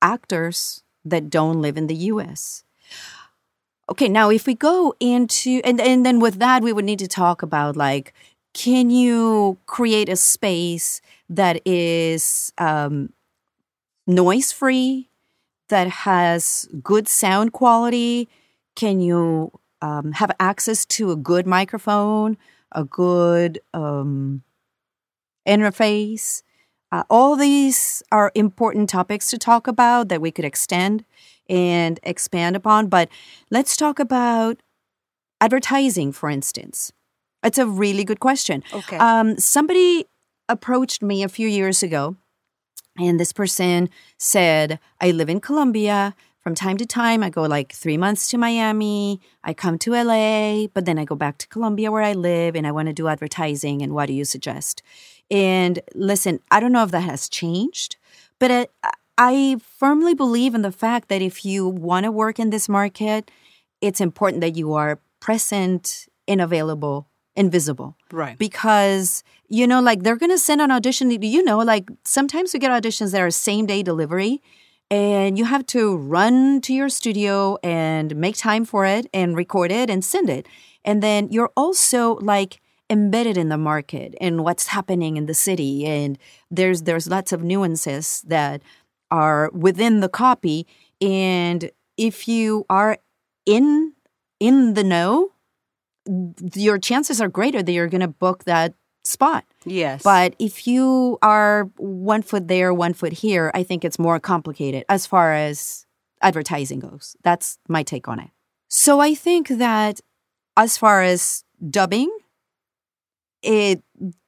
actors 0.00 0.82
that 1.04 1.28
don't 1.28 1.60
live 1.60 1.76
in 1.76 1.86
the 1.86 1.94
U.S. 2.12 2.64
Okay, 3.90 4.08
now 4.08 4.30
if 4.30 4.46
we 4.46 4.54
go 4.54 4.94
into 4.98 5.60
and 5.64 5.80
and 5.80 6.06
then 6.06 6.20
with 6.20 6.38
that, 6.38 6.62
we 6.62 6.72
would 6.72 6.84
need 6.84 6.98
to 7.00 7.08
talk 7.08 7.42
about 7.42 7.76
like, 7.76 8.14
can 8.54 8.90
you 8.90 9.58
create 9.66 10.08
a 10.08 10.16
space 10.16 11.00
that 11.28 11.60
is 11.66 12.52
um, 12.58 13.12
noise 14.06 14.52
free, 14.52 15.10
that 15.68 15.88
has 15.88 16.68
good 16.82 17.08
sound 17.08 17.52
quality? 17.52 18.28
Can 18.74 19.00
you 19.00 19.52
um, 19.82 20.12
have 20.12 20.30
access 20.40 20.84
to 20.86 21.10
a 21.10 21.16
good 21.16 21.46
microphone? 21.46 22.38
a 22.74 22.84
good 22.84 23.60
um, 23.72 24.42
interface. 25.46 26.42
Uh, 26.92 27.04
all 27.08 27.36
these 27.36 28.02
are 28.12 28.30
important 28.34 28.88
topics 28.88 29.30
to 29.30 29.38
talk 29.38 29.66
about 29.66 30.08
that 30.08 30.20
we 30.20 30.30
could 30.30 30.44
extend 30.44 31.04
and 31.48 32.00
expand 32.02 32.56
upon. 32.56 32.88
But 32.88 33.08
let's 33.50 33.76
talk 33.76 33.98
about 33.98 34.60
advertising, 35.40 36.12
for 36.12 36.30
instance. 36.30 36.92
It's 37.42 37.58
a 37.58 37.66
really 37.66 38.04
good 38.04 38.20
question. 38.20 38.62
Okay. 38.72 38.96
Um, 38.96 39.38
somebody 39.38 40.06
approached 40.48 41.02
me 41.02 41.22
a 41.22 41.28
few 41.28 41.48
years 41.48 41.82
ago, 41.82 42.16
and 42.98 43.20
this 43.20 43.32
person 43.32 43.90
said, 44.18 44.78
I 45.00 45.10
live 45.10 45.28
in 45.28 45.40
Colombia. 45.40 46.14
From 46.40 46.54
time 46.54 46.76
to 46.76 46.86
time, 46.86 47.22
I 47.22 47.30
go 47.30 47.42
like 47.42 47.72
three 47.72 47.96
months 47.96 48.28
to 48.28 48.38
Miami. 48.38 49.20
I 49.42 49.54
come 49.54 49.78
to 49.78 49.92
LA, 49.92 50.66
but 50.66 50.84
then 50.84 50.98
I 50.98 51.06
go 51.06 51.14
back 51.14 51.38
to 51.38 51.48
Colombia 51.48 51.90
where 51.90 52.02
I 52.02 52.12
live 52.12 52.54
and 52.54 52.66
I 52.66 52.72
want 52.72 52.88
to 52.88 52.92
do 52.92 53.08
advertising. 53.08 53.80
And 53.80 53.94
what 53.94 54.06
do 54.06 54.12
you 54.12 54.26
suggest? 54.26 54.82
And 55.30 55.80
listen, 55.94 56.40
I 56.50 56.60
don't 56.60 56.72
know 56.72 56.84
if 56.84 56.90
that 56.90 57.00
has 57.00 57.30
changed, 57.30 57.96
but 58.38 58.50
I, 58.50 58.90
I 59.16 59.56
firmly 59.78 60.14
believe 60.14 60.54
in 60.54 60.62
the 60.62 60.72
fact 60.72 61.08
that 61.08 61.22
if 61.22 61.44
you 61.44 61.68
want 61.68 62.04
to 62.04 62.10
work 62.10 62.38
in 62.38 62.50
this 62.50 62.68
market, 62.68 63.30
it's 63.80 64.00
important 64.00 64.40
that 64.40 64.56
you 64.56 64.74
are 64.74 64.98
present 65.20 66.06
and 66.26 66.40
available 66.40 67.08
and 67.36 67.50
visible 67.50 67.96
Right. 68.12 68.38
because 68.38 69.24
you 69.48 69.66
know 69.66 69.80
like 69.80 70.02
they're 70.04 70.16
gonna 70.16 70.38
send 70.38 70.60
an 70.60 70.70
audition 70.70 71.10
you 71.10 71.42
know 71.42 71.58
like 71.58 71.90
sometimes 72.04 72.54
we 72.54 72.60
get 72.60 72.70
auditions 72.70 73.10
that 73.10 73.20
are 73.20 73.30
same 73.30 73.66
day 73.66 73.82
delivery 73.82 74.40
and 74.90 75.36
you 75.36 75.44
have 75.44 75.66
to 75.66 75.96
run 75.96 76.60
to 76.60 76.72
your 76.72 76.88
studio 76.88 77.58
and 77.64 78.14
make 78.14 78.36
time 78.36 78.64
for 78.64 78.86
it 78.86 79.06
and 79.12 79.36
record 79.36 79.72
it 79.72 79.90
and 79.90 80.04
send 80.04 80.30
it 80.30 80.46
and 80.84 81.02
then 81.02 81.28
you're 81.30 81.50
also 81.56 82.14
like 82.16 82.60
embedded 82.88 83.36
in 83.36 83.48
the 83.48 83.58
market 83.58 84.14
and 84.20 84.44
what's 84.44 84.68
happening 84.68 85.16
in 85.16 85.26
the 85.26 85.34
city 85.34 85.84
and 85.84 86.16
there's 86.50 86.82
there's 86.82 87.08
lots 87.08 87.32
of 87.32 87.42
nuances 87.42 88.22
that 88.28 88.62
are 89.14 89.50
within 89.52 90.00
the 90.00 90.08
copy 90.08 90.66
and 91.00 91.70
if 91.96 92.26
you 92.26 92.66
are 92.68 92.98
in 93.46 93.92
in 94.40 94.74
the 94.74 94.84
know 94.84 95.30
your 96.54 96.78
chances 96.78 97.20
are 97.20 97.28
greater 97.28 97.62
that 97.62 97.72
you're 97.72 97.88
going 97.88 98.00
to 98.00 98.08
book 98.08 98.44
that 98.44 98.74
spot. 99.04 99.44
Yes. 99.64 100.02
But 100.02 100.34
if 100.38 100.66
you 100.66 101.18
are 101.22 101.70
one 101.76 102.22
foot 102.22 102.48
there, 102.48 102.74
one 102.74 102.94
foot 102.94 103.12
here, 103.12 103.50
I 103.54 103.62
think 103.62 103.84
it's 103.84 103.98
more 103.98 104.18
complicated 104.18 104.84
as 104.88 105.06
far 105.06 105.32
as 105.32 105.86
advertising 106.22 106.80
goes. 106.80 107.16
That's 107.22 107.58
my 107.68 107.82
take 107.82 108.08
on 108.08 108.18
it. 108.18 108.30
So 108.68 109.00
I 109.00 109.14
think 109.14 109.48
that 109.48 110.00
as 110.56 110.76
far 110.76 111.02
as 111.02 111.44
dubbing, 111.70 112.10
it 113.44 113.82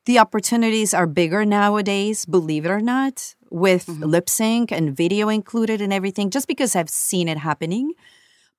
the 0.04 0.18
opportunities 0.20 0.94
are 0.94 1.06
bigger 1.06 1.44
nowadays, 1.44 2.24
believe 2.26 2.64
it 2.64 2.70
or 2.70 2.80
not, 2.80 3.34
with 3.50 3.88
lip 3.88 4.28
sync 4.28 4.70
and 4.70 4.96
video 4.96 5.28
included 5.28 5.80
and 5.80 5.92
everything, 5.92 6.30
just 6.30 6.46
because 6.46 6.76
I've 6.76 6.90
seen 6.90 7.28
it 7.28 7.38
happening. 7.38 7.92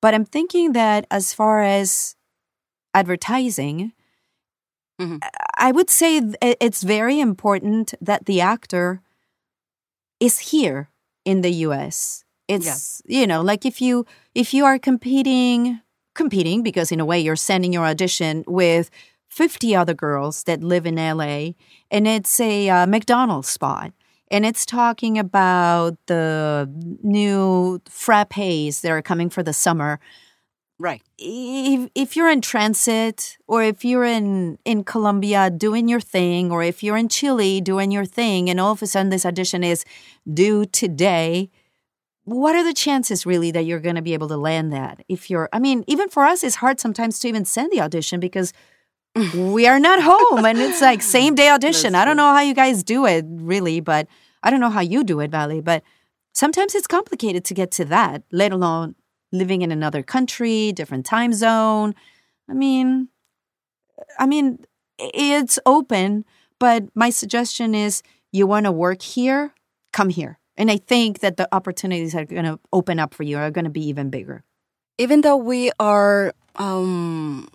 But 0.02 0.14
I'm 0.14 0.26
thinking 0.26 0.74
that 0.74 1.06
as 1.10 1.34
far 1.34 1.62
as 1.62 2.16
advertising, 2.94 3.94
Mhm. 5.00 5.20
I 5.58 5.72
would 5.72 5.90
say 5.90 6.18
it's 6.42 6.84
very 6.84 7.20
important 7.20 7.94
that 8.02 8.26
the 8.26 8.42
actor 8.42 9.02
is 10.20 10.40
here 10.52 10.90
in 11.26 11.42
the 11.42 11.52
US. 11.68 12.24
It's 12.48 13.02
you 13.06 13.28
know, 13.28 13.42
like 13.42 13.66
if 13.66 13.82
you 13.82 14.06
if 14.34 14.54
you 14.54 14.66
are 14.66 14.80
competing 14.80 15.82
competing 16.16 16.64
because 16.64 16.92
in 16.92 17.00
a 17.00 17.06
way 17.06 17.20
you're 17.20 17.36
sending 17.36 17.72
your 17.74 17.86
audition 17.86 18.44
with 18.48 18.90
50 19.38 19.76
other 19.76 19.94
girls 19.94 20.42
that 20.46 20.64
live 20.64 20.88
in 20.88 20.96
LA 20.96 21.52
and 21.92 22.08
it's 22.08 22.40
a 22.40 22.70
uh, 22.70 22.88
McDonald's 22.88 23.48
spot 23.48 23.94
and 24.32 24.48
it's 24.48 24.66
talking 24.66 25.20
about 25.20 25.96
the 26.08 26.68
new 27.04 27.80
frappes 27.88 28.82
that 28.82 28.92
are 28.92 29.04
coming 29.04 29.30
for 29.30 29.44
the 29.44 29.54
summer 29.54 30.00
right. 30.80 31.04
if, 31.20 31.88
if 31.94 32.16
you're 32.16 32.32
in 32.32 32.42
transit 32.42 33.38
or 33.46 33.62
if 33.62 33.86
you're 33.86 34.04
in 34.04 34.58
in 34.66 34.84
Colombia 34.84 35.52
doing 35.52 35.88
your 35.88 36.02
thing 36.02 36.52
or 36.52 36.64
if 36.64 36.82
you're 36.82 36.98
in 36.98 37.08
Chile 37.08 37.62
doing 37.62 37.92
your 37.92 38.06
thing 38.06 38.50
and 38.50 38.60
all 38.60 38.72
of 38.72 38.82
a 38.82 38.88
sudden 38.88 39.12
this 39.12 39.24
audition 39.24 39.64
is 39.64 39.86
due 40.34 40.66
today 40.66 41.52
what 42.24 42.56
are 42.56 42.64
the 42.64 42.74
chances 42.74 43.24
really 43.24 43.52
that 43.52 43.66
you're 43.66 43.80
going 43.80 43.96
to 43.96 44.02
be 44.02 44.16
able 44.16 44.30
to 44.30 44.38
land 44.38 44.74
that 44.74 45.06
if 45.08 45.30
you're 45.30 45.48
I 45.54 45.60
mean 45.60 45.84
even 45.86 46.10
for 46.10 46.24
us 46.24 46.44
it's 46.44 46.56
hard 46.56 46.80
sometimes 46.80 47.20
to 47.20 47.28
even 47.28 47.46
send 47.46 47.72
the 47.72 47.82
audition 47.82 48.20
because 48.20 48.52
we 49.34 49.68
are 49.68 49.80
not 49.80 50.02
home 50.02 50.46
and 50.46 50.58
it's 50.58 50.82
like 50.82 51.02
same 51.18 51.36
day 51.36 51.50
audition 51.50 51.96
I 51.96 52.06
don't 52.06 52.18
know 52.18 52.34
how 52.34 52.42
you 52.42 52.54
guys 52.54 52.84
do 52.84 53.06
it 53.06 53.26
really 53.28 53.80
but 53.80 54.08
I 54.44 54.50
don't 54.52 54.60
know 54.60 54.70
how 54.70 54.82
you 54.82 55.04
do 55.04 55.20
it 55.20 55.32
Vale 55.32 55.62
but 55.62 55.84
sometimes 56.34 56.76
it's 56.76 56.88
complicated 56.88 57.44
to 57.46 57.54
get 57.54 57.72
to 57.72 57.86
that 57.86 58.24
let 58.32 58.52
alone 58.52 58.96
living 59.32 59.62
in 59.62 59.72
another 59.72 60.04
country, 60.04 60.72
different 60.72 61.06
time 61.06 61.34
zone. 61.34 61.96
I 62.50 62.54
mean, 62.54 63.10
I 64.20 64.26
mean, 64.26 64.60
it's 64.98 65.60
open, 65.66 66.26
but 66.60 66.86
my 66.96 67.10
suggestion 67.10 67.76
is 67.76 68.04
you 68.32 68.48
want 68.48 68.66
to 68.66 68.72
work 68.72 69.02
here, 69.02 69.54
come 69.94 70.10
here. 70.10 70.40
And 70.56 70.72
I 70.72 70.78
think 70.78 71.20
that 71.20 71.38
the 71.38 71.48
opportunities 71.54 72.16
are 72.16 72.26
going 72.26 72.46
to 72.46 72.60
open 72.74 73.00
up 73.00 73.14
for 73.14 73.24
you 73.24 73.38
are 73.38 73.52
going 73.52 73.66
to 73.66 73.72
be 73.72 73.88
even 73.88 74.10
bigger. 74.10 74.44
even 74.98 75.22
though 75.22 75.38
we 75.38 75.72
are 75.80 76.34
um, 76.56 77.48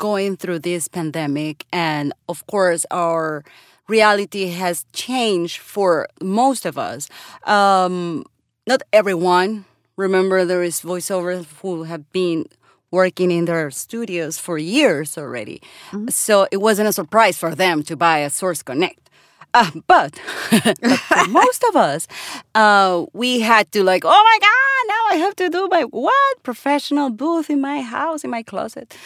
going 0.00 0.34
through 0.34 0.58
this 0.58 0.88
pandemic, 0.88 1.66
and 1.72 2.12
of 2.26 2.46
course, 2.46 2.86
our 2.90 3.44
reality 3.86 4.48
has 4.48 4.86
changed 4.94 5.58
for 5.58 6.08
most 6.22 6.64
of 6.64 6.78
us, 6.78 7.08
um, 7.44 8.24
not 8.66 8.80
everyone. 8.94 9.66
Remember, 9.96 10.46
there 10.46 10.62
is 10.62 10.80
voiceovers 10.80 11.44
who 11.60 11.82
have 11.84 12.10
been 12.12 12.46
working 12.90 13.30
in 13.30 13.44
their 13.44 13.70
studios 13.70 14.38
for 14.38 14.56
years 14.56 15.18
already. 15.18 15.60
So 16.08 16.48
it 16.50 16.56
wasn't 16.56 16.88
a 16.88 16.92
surprise 16.92 17.36
for 17.36 17.54
them 17.54 17.82
to 17.84 17.94
buy 17.94 18.18
a 18.20 18.30
Source 18.30 18.62
Connect. 18.62 19.10
Uh, 19.52 19.70
but, 19.86 20.18
but 20.50 20.78
for 20.78 21.28
most 21.28 21.62
of 21.68 21.76
us, 21.76 22.08
uh, 22.54 23.04
we 23.12 23.40
had 23.40 23.70
to 23.72 23.82
like, 23.84 24.04
oh 24.06 24.22
my 24.30 24.38
god, 24.40 24.82
now 24.88 25.02
I 25.14 25.16
have 25.24 25.36
to 25.36 25.48
do 25.50 25.68
my 25.68 25.82
what 25.82 26.42
professional 26.42 27.10
booth 27.10 27.50
in 27.50 27.60
my 27.60 27.82
house 27.82 28.24
in 28.24 28.30
my 28.30 28.42
closet. 28.42 28.96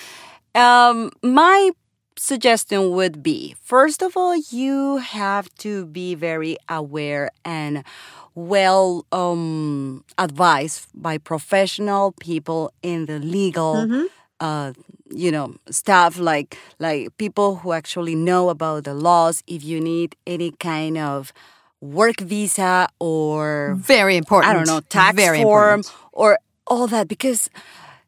Um, 0.55 1.11
my 1.23 1.71
suggestion 2.17 2.91
would 2.93 3.23
be 3.23 3.55
first 3.63 4.03
of 4.03 4.17
all, 4.17 4.37
you 4.51 4.99
have 4.99 5.53
to 5.59 5.87
be 5.87 6.15
very 6.15 6.57
aware 6.69 7.31
and 7.45 7.83
well 8.35 9.05
um, 9.13 10.05
advised 10.19 10.89
by 10.95 11.19
professional 11.19 12.13
people 12.21 12.73
in 12.83 13.07
the 13.07 13.19
legal. 13.19 14.07
Uh, 14.41 14.73
you 15.11 15.31
know, 15.31 15.55
staff 15.71 16.19
like 16.19 16.59
like 16.79 17.17
people 17.19 17.57
who 17.57 17.73
actually 17.73 18.15
know 18.15 18.49
about 18.49 18.85
the 18.85 18.95
laws. 18.95 19.43
If 19.47 19.63
you 19.65 19.81
need 19.81 20.17
any 20.27 20.51
kind 20.53 20.99
of 20.99 21.33
work 21.81 22.21
visa 22.21 22.89
or 22.99 23.75
Very 23.79 24.17
important. 24.17 24.51
I 24.51 24.55
don't 24.55 24.67
know, 24.67 24.81
tax 24.89 25.15
Very 25.17 25.43
form 25.43 25.81
important. 25.81 26.11
or 26.13 26.39
all 26.67 26.87
that 26.89 27.07
because 27.09 27.49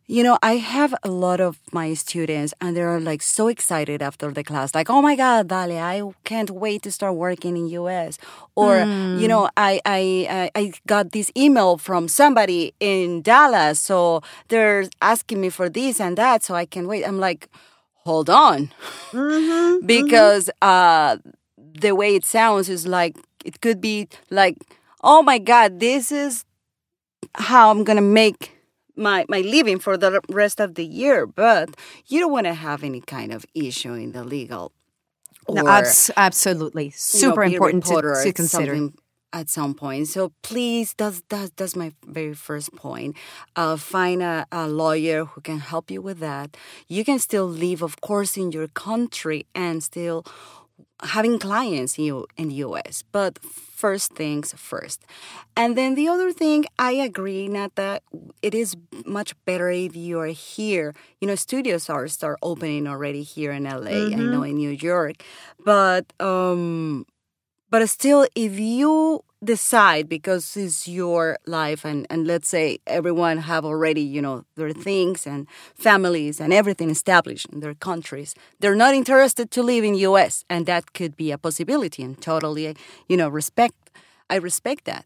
you 0.09 0.23
know, 0.23 0.39
I 0.41 0.57
have 0.57 0.95
a 1.03 1.11
lot 1.11 1.41
of 1.41 1.59
my 1.73 1.93
students 1.95 2.55
and 2.61 2.77
they're 2.77 3.01
like 3.01 3.23
so 3.23 3.49
excited 3.49 4.03
after 4.03 4.31
the 4.31 4.45
class, 4.45 4.73
like, 4.73 4.89
oh 4.89 5.03
my 5.03 5.17
God, 5.17 5.49
Dale, 5.49 5.79
I 5.79 6.03
can't 6.23 6.51
wait 6.51 6.83
to 6.83 6.93
start 6.93 7.17
working 7.17 7.57
in 7.57 7.67
US. 7.69 8.17
Or, 8.55 8.77
you 8.79 8.85
mm. 8.85 9.29
know, 9.29 9.51
I, 9.57 9.81
I, 9.85 10.51
I 10.55 10.61
I 10.61 10.73
got 10.87 11.11
this 11.11 11.33
email 11.37 11.77
from 11.77 12.07
somebody 12.07 12.73
in 12.79 13.23
Dallas. 13.23 13.81
So 13.81 14.23
they're 14.49 14.85
asking 15.03 15.41
me 15.41 15.51
for 15.51 15.69
this 15.69 16.01
and 16.01 16.17
that. 16.17 16.45
So 16.45 16.55
I 16.55 16.67
can 16.67 16.87
wait. 16.87 17.05
I'm 17.05 17.19
like, 17.19 17.49
hold 18.05 18.31
on. 18.31 18.71
Mm-hmm, 19.11 19.87
because 19.95 20.49
mm-hmm. 20.63 21.19
uh, 21.27 21.33
the 21.81 21.97
way 21.97 22.15
it 22.15 22.25
sounds 22.25 22.69
is 22.69 22.87
like, 22.87 23.17
it 23.45 23.61
could 23.61 23.81
be 23.81 24.09
like, 24.31 24.57
oh 25.03 25.23
my 25.23 25.39
God, 25.39 25.81
this 25.81 26.13
is 26.13 26.45
how 27.35 27.71
I'm 27.71 27.83
gonna 27.83 28.01
make 28.01 28.56
my 28.97 29.25
my 29.29 29.41
living 29.41 29.79
for 29.79 29.97
the 29.97 30.21
rest 30.29 30.61
of 30.61 30.75
the 30.75 30.85
year. 30.85 31.27
But 31.27 31.71
you 32.07 32.21
don't 32.21 32.33
want 32.33 32.47
to 32.47 32.55
have 32.55 32.83
any 32.85 33.01
kind 33.01 33.33
of 33.33 33.45
issue 33.55 33.95
in 33.95 34.13
the 34.13 34.25
legal. 34.25 34.73
No, 35.49 35.67
abs- 35.69 36.11
absolutely. 36.17 36.85
you 36.85 36.89
know, 36.91 36.95
Super 36.97 37.45
important 37.45 37.85
to, 37.87 38.03
to 38.25 38.33
consider. 38.33 38.91
at 39.33 39.49
some 39.49 39.75
point. 39.75 40.09
So 40.09 40.33
please, 40.43 40.95
that's 40.97 41.23
that's 41.29 41.51
that's 41.57 41.77
my 41.77 41.93
very 42.05 42.35
first 42.35 42.75
point. 42.75 43.17
Uh, 43.55 43.77
find 43.77 44.23
a, 44.23 44.47
a 44.51 44.67
lawyer 44.69 45.25
who 45.25 45.41
can 45.41 45.59
help 45.61 45.91
you 45.91 46.01
with 46.03 46.19
that. 46.21 46.57
You 46.89 47.05
can 47.05 47.19
still 47.19 47.47
live, 47.47 47.83
of 47.83 48.01
course, 48.01 48.37
in 48.37 48.53
your 48.53 48.69
country 48.69 49.47
and 49.55 49.83
still 49.83 50.25
having 51.03 51.39
clients 51.39 51.99
in, 51.99 52.25
in 52.37 52.49
the 52.49 52.55
US. 52.67 53.03
But 53.13 53.39
first 53.43 54.13
things 54.15 54.55
first. 54.57 55.05
And 55.57 55.77
then 55.77 55.95
the 55.95 56.09
other 56.09 56.33
thing, 56.33 56.65
I 56.79 56.93
agree, 56.93 57.49
Nata, 57.49 58.01
it 58.43 58.55
is 58.55 58.77
much 59.05 59.35
better 59.45 59.71
if 59.71 59.95
you 59.95 60.19
are 60.21 60.27
here. 60.29 60.95
You 61.21 61.29
know, 61.29 61.35
studios 61.35 61.91
are 61.91 62.09
start 62.09 62.39
opening 62.43 62.87
already 62.87 63.23
here 63.23 63.53
in 63.53 63.65
LA, 63.65 64.15
I 64.15 64.15
know 64.15 64.43
in 64.43 64.57
New 64.57 64.71
York. 64.71 65.23
But 65.65 66.13
um 66.21 67.07
but 67.71 67.87
still 67.89 68.27
if 68.35 68.59
you 68.59 69.23
decide 69.45 70.09
because 70.09 70.57
it's 70.57 70.89
your 70.89 71.39
life 71.47 71.85
and, 71.85 72.07
and 72.09 72.27
let's 72.27 72.49
say 72.49 72.79
everyone 72.87 73.39
have 73.39 73.65
already 73.65 74.01
you 74.01 74.21
know 74.23 74.45
their 74.57 74.73
things 74.73 75.27
and 75.27 75.47
families 75.75 76.41
and 76.41 76.53
everything 76.53 76.91
established 76.91 77.47
in 77.53 77.61
their 77.61 77.75
countries. 77.75 78.35
They're 78.61 78.75
not 78.75 78.95
interested 78.95 79.51
to 79.53 79.63
live 79.63 79.85
in 79.85 79.95
us 79.95 80.45
and 80.49 80.67
that 80.67 80.95
could 80.95 81.17
be 81.17 81.31
a 81.33 81.39
possibility 81.39 82.03
and 82.03 82.21
totally 82.21 82.75
you 83.09 83.17
know 83.17 83.29
respect 83.29 83.77
i 84.31 84.37
respect 84.37 84.85
that. 84.87 85.05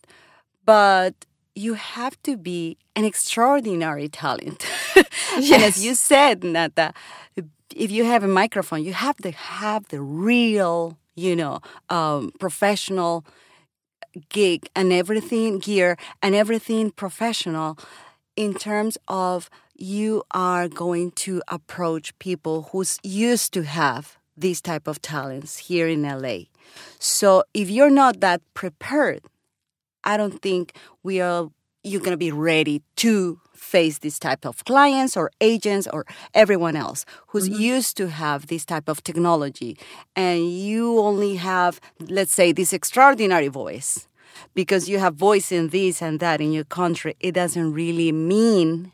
But 0.64 1.14
you 1.54 1.74
have 1.74 2.20
to 2.22 2.36
be 2.36 2.78
an 2.96 3.04
extraordinary 3.04 4.08
talent. 4.08 4.64
And 5.36 5.62
as 5.62 5.84
you 5.84 5.94
said 5.94 6.44
nata 6.44 6.92
if 7.74 7.90
you 7.90 8.04
have 8.04 8.22
a 8.24 8.28
microphone 8.28 8.82
you 8.84 8.92
have 8.92 9.16
to 9.18 9.30
have 9.30 9.88
the 9.88 10.00
real 10.00 10.98
you 11.14 11.36
know 11.36 11.60
um, 11.88 12.32
professional 12.38 13.24
gig 14.28 14.68
and 14.74 14.92
everything 14.92 15.58
gear 15.58 15.96
and 16.22 16.34
everything 16.34 16.90
professional 16.90 17.78
in 18.36 18.54
terms 18.54 18.98
of 19.08 19.50
you 19.76 20.22
are 20.30 20.68
going 20.68 21.10
to 21.12 21.42
approach 21.48 22.16
people 22.18 22.68
who's 22.70 22.98
used 23.02 23.52
to 23.52 23.62
have 23.62 24.18
these 24.36 24.60
type 24.60 24.86
of 24.86 25.00
talents 25.02 25.58
here 25.58 25.88
in 25.88 26.02
LA. 26.02 26.44
So 26.98 27.44
if 27.54 27.70
you're 27.70 27.90
not 27.90 28.20
that 28.20 28.42
prepared, 28.54 29.22
I 30.04 30.16
don't 30.16 30.40
think 30.40 30.74
we 31.02 31.20
are 31.20 31.50
you're 31.82 32.00
going 32.00 32.12
to 32.12 32.18
be 32.18 32.32
ready 32.32 32.82
to 32.96 33.40
face 33.60 33.98
this 33.98 34.18
type 34.18 34.46
of 34.46 34.64
clients 34.64 35.16
or 35.16 35.30
agents 35.40 35.86
or 35.92 36.06
everyone 36.34 36.76
else 36.76 37.04
who's 37.28 37.48
mm-hmm. 37.48 37.60
used 37.60 37.96
to 37.96 38.08
have 38.08 38.46
this 38.46 38.64
type 38.64 38.88
of 38.88 39.02
technology. 39.04 39.76
And 40.16 40.50
you 40.50 40.98
only 40.98 41.36
have 41.36 41.80
let's 42.08 42.32
say 42.32 42.52
this 42.52 42.72
extraordinary 42.72 43.48
voice 43.48 44.08
because 44.54 44.88
you 44.88 44.98
have 44.98 45.14
voice 45.14 45.52
in 45.52 45.68
this 45.68 46.00
and 46.00 46.20
that 46.20 46.40
in 46.40 46.52
your 46.52 46.64
country 46.64 47.14
it 47.20 47.32
doesn't 47.32 47.72
really 47.72 48.12
mean 48.12 48.92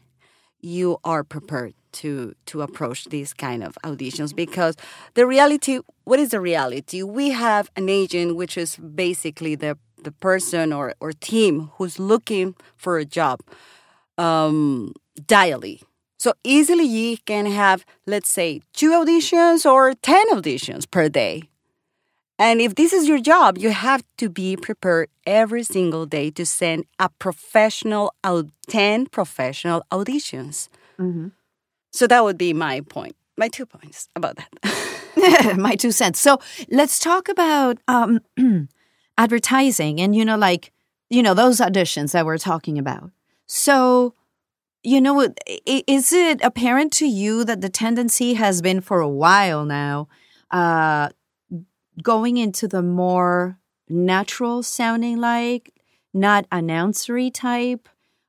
you 0.61 0.99
are 1.05 1.23
prepared 1.23 1.75
to 1.93 2.35
to 2.47 2.61
approach 2.61 3.05
these 3.07 3.33
kind 3.33 3.63
of 3.63 3.79
auditions. 3.85 4.35
Because 4.35 4.75
the 5.15 5.27
reality 5.27 5.79
what 6.05 6.19
is 6.19 6.31
the 6.31 6.41
reality? 6.41 7.03
We 7.03 7.31
have 7.31 7.71
an 7.77 7.89
agent 7.89 8.37
which 8.37 8.59
is 8.59 8.77
basically 8.77 9.55
the 9.55 9.79
the 10.03 10.13
person 10.13 10.73
or, 10.73 10.95
or 11.01 11.13
team 11.13 11.71
who's 11.77 11.99
looking 11.99 12.55
for 12.77 12.99
a 12.99 13.05
job 13.05 13.41
um, 14.19 14.93
daily 15.27 15.83
so 16.19 16.33
easily 16.45 16.85
you 16.85 17.17
can 17.25 17.47
have 17.47 17.85
let's 18.07 18.29
say 18.29 18.61
two 18.73 18.91
auditions 18.91 19.71
or 19.71 19.95
10 19.95 20.29
auditions 20.31 20.91
per 20.91 21.09
day 21.09 21.49
and 22.39 22.61
if 22.61 22.75
this 22.75 22.93
is 22.93 23.09
your 23.09 23.19
job, 23.19 23.57
you 23.57 23.71
have 23.71 24.05
to 24.19 24.29
be 24.29 24.57
prepared 24.57 25.09
every 25.27 25.63
single 25.63 26.05
day 26.05 26.31
to 26.33 26.45
send 26.45 26.85
a 26.99 27.09
professional 27.09 28.13
out 28.23 28.49
10 28.69 29.07
professional 29.07 29.83
auditions. 29.91 30.69
So 31.93 32.07
that 32.07 32.25
would 32.25 32.37
be 32.37 32.53
my 32.53 32.83
point, 32.83 33.17
my 33.39 33.49
two 33.49 33.65
points 33.65 34.09
about 34.15 34.37
that. 34.37 35.57
my 35.59 35.77
two 35.77 35.93
cents. 35.93 36.21
So 36.21 36.39
let's 36.71 36.99
talk 36.99 37.31
about 37.31 37.79
um, 37.89 38.21
advertising 39.19 40.01
and, 40.01 40.15
you 40.15 40.25
know, 40.25 40.37
like, 40.37 40.73
you 41.09 41.23
know, 41.23 41.33
those 41.33 41.59
auditions 41.59 42.13
that 42.13 42.27
we're 42.27 42.37
talking 42.37 42.79
about. 42.79 43.11
So, 43.47 44.15
you 44.83 45.01
know, 45.01 45.29
is 45.57 46.13
it 46.13 46.41
apparent 46.43 46.93
to 46.95 47.07
you 47.07 47.45
that 47.45 47.61
the 47.61 47.69
tendency 47.69 48.35
has 48.35 48.63
been 48.63 48.81
for 48.81 49.01
a 49.01 49.09
while 49.09 49.65
now 49.65 50.09
uh, 50.51 51.09
going 52.03 52.37
into 52.37 52.69
the 52.69 52.83
more 52.83 53.59
natural 53.89 54.63
sounding 54.63 55.19
like, 55.19 55.73
not 56.13 56.49
announcery 56.51 57.33
type? 57.33 57.89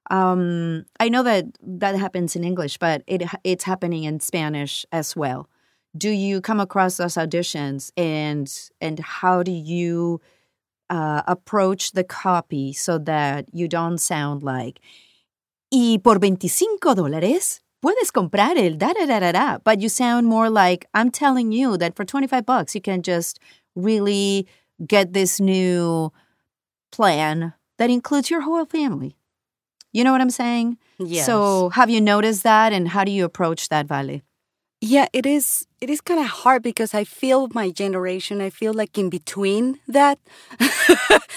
Um, 0.09 0.85
I 0.99 1.09
know 1.09 1.23
that 1.23 1.45
that 1.61 1.95
happens 1.95 2.35
in 2.35 2.43
English, 2.43 2.77
but 2.77 3.03
it 3.07 3.23
it's 3.43 3.65
happening 3.65 4.05
in 4.05 4.19
Spanish 4.19 4.85
as 4.91 5.15
well 5.15 5.49
do 5.97 6.09
you 6.09 6.41
come 6.41 6.59
across 6.59 6.97
those 6.97 7.15
auditions 7.15 7.91
and 7.97 8.51
and 8.81 8.99
how 8.99 9.43
do 9.43 9.51
you 9.51 10.21
uh, 10.89 11.21
approach 11.27 11.91
the 11.91 12.03
copy 12.03 12.71
so 12.71 12.97
that 12.97 13.45
you 13.51 13.67
don't 13.67 13.97
sound 13.97 14.43
like 14.43 14.79
y 15.69 15.99
por 15.99 16.19
25 16.19 16.95
dólares 16.95 17.61
puedes 17.81 18.11
comprar 18.11 18.57
el 18.57 18.77
da 18.77 18.93
da 18.93 19.05
da 19.05 19.19
da 19.19 19.31
da 19.31 19.57
but 19.63 19.79
you 19.79 19.89
sound 19.89 20.27
more 20.27 20.49
like 20.49 20.87
I'm 20.93 21.11
telling 21.11 21.51
you 21.51 21.77
that 21.77 21.95
for 21.95 22.05
25 22.05 22.45
bucks 22.45 22.75
you 22.75 22.81
can 22.81 23.01
just 23.01 23.39
really 23.75 24.47
get 24.85 25.13
this 25.13 25.39
new 25.39 26.11
plan 26.91 27.53
that 27.77 27.89
includes 27.89 28.29
your 28.29 28.41
whole 28.41 28.65
family. 28.65 29.15
You 29.93 30.03
know 30.03 30.11
what 30.11 30.21
I'm 30.21 30.29
saying? 30.29 30.77
Yes. 30.99 31.25
so 31.25 31.69
have 31.69 31.89
you 31.89 32.01
noticed 32.01 32.43
that 32.43 32.73
and 32.73 32.87
how 32.87 33.03
do 33.03 33.11
you 33.11 33.23
approach 33.23 33.69
that 33.69 33.85
Vale 33.87 34.21
Yeah, 34.79 35.07
it 35.11 35.25
is. 35.25 35.65
It 35.81 35.89
is 35.89 36.01
kind 36.01 36.19
of 36.19 36.27
hard 36.27 36.61
because 36.61 36.93
I 36.93 37.03
feel 37.03 37.47
my 37.53 37.71
generation. 37.71 38.41
I 38.41 38.51
feel 38.51 38.73
like 38.73 38.95
in 38.97 39.09
between 39.09 39.79
that. 39.87 40.19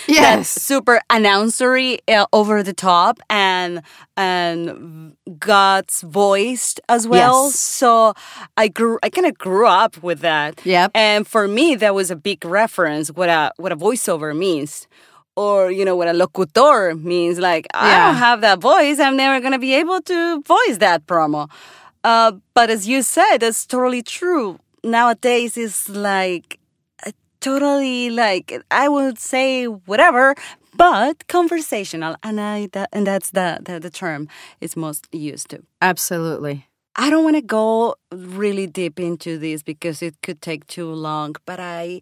that 0.09 0.45
super 0.45 1.01
announcery, 1.09 1.99
uh, 2.07 2.27
over 2.35 2.63
the 2.63 2.75
top, 2.75 3.19
and 3.31 3.81
and 4.17 5.17
God's 5.39 6.03
voiced 6.03 6.81
as 6.89 7.09
well. 7.09 7.47
Yes. 7.47 7.59
So 7.59 8.13
I 8.59 8.69
grew. 8.69 8.99
I 9.03 9.09
kind 9.09 9.27
of 9.27 9.39
grew 9.39 9.67
up 9.67 10.03
with 10.03 10.21
that. 10.21 10.61
Yep. 10.67 10.91
And 10.95 11.27
for 11.27 11.49
me, 11.49 11.77
that 11.77 11.95
was 11.95 12.11
a 12.11 12.17
big 12.17 12.45
reference. 12.45 13.09
What 13.11 13.31
a 13.31 13.53
what 13.57 13.73
a 13.73 13.77
voiceover 13.77 14.37
means. 14.37 14.87
Or 15.35 15.71
you 15.71 15.87
know 15.87 15.97
what 15.97 16.09
a 16.09 16.13
locutor 16.13 16.95
means, 16.95 17.39
like 17.39 17.67
I 17.73 18.07
don't 18.07 18.17
have 18.17 18.43
that 18.43 18.59
voice. 18.59 18.99
I'm 18.99 19.17
never 19.17 19.41
gonna 19.41 19.59
be 19.59 19.75
able 19.75 20.03
to 20.03 20.43
voice 20.43 20.77
that 20.79 21.07
promo. 21.07 21.49
Uh, 22.05 22.33
but 22.55 22.71
as 22.71 22.89
you 22.89 23.03
said, 23.03 23.39
that's 23.39 23.67
totally 23.67 24.03
true. 24.03 24.59
Nowadays, 24.83 25.57
it's 25.57 25.89
like 25.89 26.59
uh, 27.07 27.13
totally 27.41 28.11
like 28.11 28.63
I 28.71 28.89
would 28.89 29.19
say 29.19 29.67
whatever, 29.67 30.35
but 30.75 31.27
conversational, 31.29 32.17
and 32.23 32.41
I 32.41 32.69
that, 32.73 32.89
and 32.93 33.07
that's 33.07 33.31
the, 33.31 33.59
the 33.63 33.79
the 33.79 33.91
term 33.91 34.29
it's 34.61 34.77
most 34.77 35.09
used 35.13 35.51
to. 35.51 35.63
Absolutely. 35.83 36.67
I 36.97 37.09
don't 37.11 37.25
want 37.25 37.37
to 37.37 37.43
go 37.43 37.95
really 38.11 38.67
deep 38.67 38.99
into 38.99 39.39
this 39.39 39.63
because 39.63 40.03
it 40.03 40.17
could 40.23 40.43
take 40.43 40.67
too 40.67 40.91
long, 40.93 41.37
but 41.47 41.61
I 41.61 42.01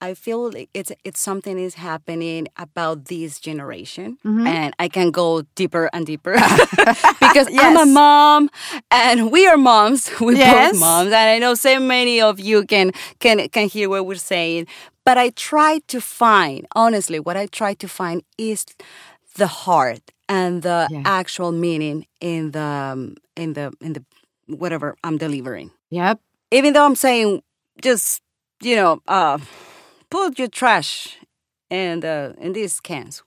I 0.00 0.14
feel 0.14 0.50
like 0.50 0.68
it's 0.74 0.92
it's 1.04 1.20
something 1.20 1.58
is 1.58 1.74
happening 1.74 2.46
about 2.56 3.06
this 3.06 3.40
generation, 3.40 4.18
and 4.24 4.72
I 4.78 4.88
can 4.88 5.10
go 5.10 5.42
deeper 5.54 5.90
and 5.92 6.06
deeper 6.06 6.34
because 7.20 7.48
I'm 7.58 7.76
a 7.76 7.86
mom, 7.86 8.48
and 8.90 9.30
we 9.32 9.46
are 9.48 9.56
moms. 9.58 10.10
We 10.20 10.36
Yes. 10.36 10.72
both 10.72 10.80
moms, 10.80 11.06
and 11.12 11.28
I 11.34 11.38
know 11.38 11.54
so 11.54 11.78
many 11.80 12.20
of 12.20 12.38
you 12.40 12.64
can 12.64 12.92
can 13.18 13.48
can 13.48 13.68
hear 13.68 13.88
what 13.88 14.06
we're 14.06 14.16
saying. 14.34 14.66
But 15.04 15.16
I 15.18 15.30
try 15.30 15.80
to 15.88 16.00
find, 16.00 16.66
honestly, 16.74 17.18
what 17.18 17.36
I 17.36 17.46
try 17.46 17.74
to 17.74 17.88
find 17.88 18.22
is 18.36 18.64
the 19.36 19.46
heart 19.46 20.02
and 20.28 20.62
the 20.62 20.86
Yeah. 20.90 21.02
actual 21.04 21.52
meaning 21.52 22.06
in 22.20 22.52
the 22.52 22.62
um, 22.92 23.14
in 23.36 23.54
the 23.54 23.72
in 23.80 23.92
the 23.94 24.02
whatever 24.46 24.96
I'm 25.04 25.18
delivering. 25.18 25.70
Yep. 25.90 26.20
Even 26.50 26.72
though 26.74 26.84
I'm 26.86 26.96
saying 26.96 27.42
just 27.82 28.20
you 28.62 28.76
know 28.76 29.00
uh, 29.08 29.38
put 30.10 30.38
your 30.38 30.48
trash 30.48 31.18
in 31.70 32.00
the 32.00 32.34
in 32.38 32.52
these 32.52 32.80
cans, 32.80 33.22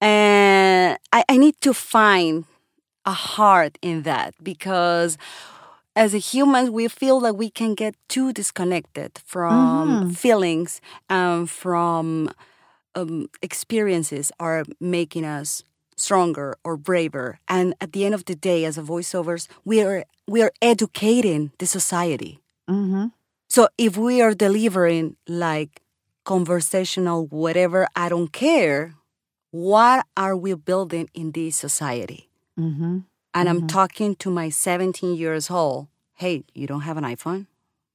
and 0.00 0.98
I, 1.12 1.24
I 1.28 1.36
need 1.36 1.60
to 1.62 1.72
find 1.74 2.44
a 3.04 3.12
heart 3.12 3.78
in 3.82 4.02
that 4.02 4.34
because 4.42 5.16
as 5.94 6.12
a 6.14 6.18
human 6.18 6.72
we 6.72 6.88
feel 6.88 7.20
that 7.20 7.36
we 7.36 7.48
can 7.50 7.74
get 7.74 7.94
too 8.08 8.32
disconnected 8.32 9.18
from 9.24 10.10
feelings 10.10 10.80
and 11.08 11.48
from 11.48 12.30
um, 12.94 13.28
experiences 13.42 14.32
are 14.40 14.64
making 14.80 15.24
us 15.24 15.62
stronger 15.96 16.56
or 16.64 16.76
braver. 16.76 17.38
And 17.48 17.74
at 17.80 17.92
the 17.92 18.04
end 18.04 18.14
of 18.14 18.24
the 18.26 18.34
day 18.34 18.64
as 18.64 18.76
a 18.76 18.82
voiceovers 18.82 19.48
we 19.64 19.80
are 19.82 20.04
we 20.26 20.42
are 20.42 20.52
educating 20.60 21.52
the 21.58 21.66
society. 21.66 22.40
Mm-hmm. 22.68 23.06
so 23.48 23.68
if 23.78 23.96
we 23.96 24.20
are 24.20 24.34
delivering 24.34 25.16
like 25.28 25.80
conversational 26.26 27.26
whatever 27.42 27.86
i 27.96 28.06
don't 28.12 28.32
care 28.32 28.94
what 29.52 30.04
are 30.16 30.36
we 30.36 30.52
building 30.54 31.08
in 31.14 31.32
this 31.32 31.56
society 31.56 32.22
Mm-hmm. 32.58 32.98
and 33.34 33.48
I'm 33.50 33.66
talking 33.66 34.16
to 34.16 34.30
my 34.30 34.48
17 34.48 35.14
years 35.14 35.50
old. 35.50 35.88
Hey, 36.14 36.44
you 36.54 36.66
don't 36.66 36.80
have 36.88 36.96
an 36.96 37.04
iPhone? 37.04 37.46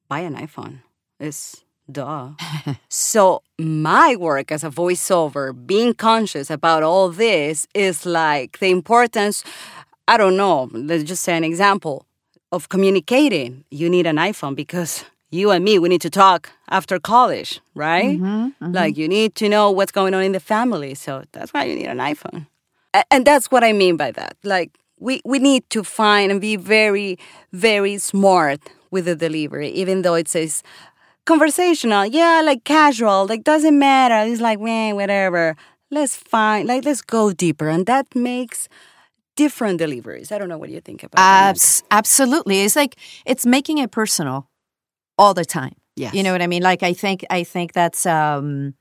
Buy 0.08 0.20
an 0.20 0.36
iPhone. 0.36 0.82
It's 1.20 1.66
duh. 1.92 2.34
so 2.90 3.42
my 3.58 4.16
work 4.16 4.52
as 4.52 4.64
a 4.64 4.70
voiceover, 4.70 5.50
being 5.74 5.96
conscious 5.96 6.52
about 6.52 6.84
all 6.84 7.10
this 7.10 7.66
is 7.74 8.06
like 8.06 8.60
the 8.60 8.70
importance. 8.70 9.44
I 10.08 10.18
don't 10.22 10.38
know. 10.38 10.70
Let's 10.72 11.06
just 11.10 11.24
say 11.24 11.36
an 11.36 11.44
example 11.44 12.06
of 12.52 12.70
communicating. 12.70 13.66
You 13.72 13.90
need 13.90 14.06
an 14.06 14.18
iPhone 14.18 14.56
because 14.56 15.06
you 15.32 15.50
and 15.52 15.64
me, 15.64 15.80
we 15.80 15.90
need 15.90 16.02
to 16.02 16.10
talk 16.10 16.50
after 16.70 17.00
college, 17.00 17.62
right? 17.74 18.20
Mm-hmm, 18.20 18.26
mm-hmm. 18.26 18.72
Like 18.74 18.98
you 18.98 19.08
need 19.08 19.34
to 19.36 19.50
know 19.50 19.72
what's 19.72 19.92
going 19.92 20.14
on 20.14 20.24
in 20.24 20.34
the 20.34 20.40
family. 20.40 20.94
So 20.94 21.24
that's 21.32 21.52
why 21.54 21.64
you 21.64 21.76
need 21.76 21.88
an 21.88 21.98
iPhone. 21.98 22.48
And 23.10 23.26
that's 23.26 23.50
what 23.50 23.64
I 23.64 23.72
mean 23.72 23.96
by 23.96 24.12
that. 24.12 24.36
Like 24.44 24.72
we 25.00 25.22
we 25.24 25.40
need 25.40 25.68
to 25.70 25.84
find 25.84 26.32
and 26.32 26.42
be 26.42 26.58
very 26.58 27.18
very 27.54 27.98
smart 27.98 28.60
with 28.92 29.06
the 29.06 29.16
delivery, 29.16 29.70
even 29.70 30.02
though 30.02 30.16
it 30.16 30.28
says 30.28 30.64
conversational. 31.26 32.06
Yeah, 32.06 32.42
like 32.44 32.66
casual. 32.66 33.26
Like 33.26 33.44
doesn't 33.46 33.80
matter. 33.80 34.30
It's 34.30 34.42
like 34.42 34.60
man, 34.60 34.96
whatever. 34.96 35.56
Let's 35.90 36.16
find 36.16 36.68
like 36.68 36.84
let's 36.84 37.02
go 37.02 37.32
deeper, 37.32 37.70
and 37.70 37.86
that 37.86 38.14
makes 38.14 38.68
different 39.38 39.80
deliveries. 39.80 40.32
I 40.32 40.38
don't 40.38 40.50
know 40.50 40.58
what 40.58 40.70
you 40.70 40.82
think 40.82 41.04
about 41.04 41.18
that. 41.18 41.50
Abs- 41.52 41.84
absolutely. 41.90 42.62
It's 42.62 42.76
like 42.76 42.98
it's 43.26 43.46
making 43.46 43.78
it 43.78 43.92
personal 43.92 44.51
all 45.18 45.34
the 45.34 45.46
time. 45.46 45.76
Yes. 45.96 46.14
You 46.14 46.24
know 46.24 46.32
what 46.32 46.42
I 46.42 46.48
mean? 46.48 46.64
Like 46.64 46.84
I 46.84 46.94
think 46.94 47.26
I 47.30 47.44
think 47.44 47.74
that's 47.74 48.06
um 48.06 48.74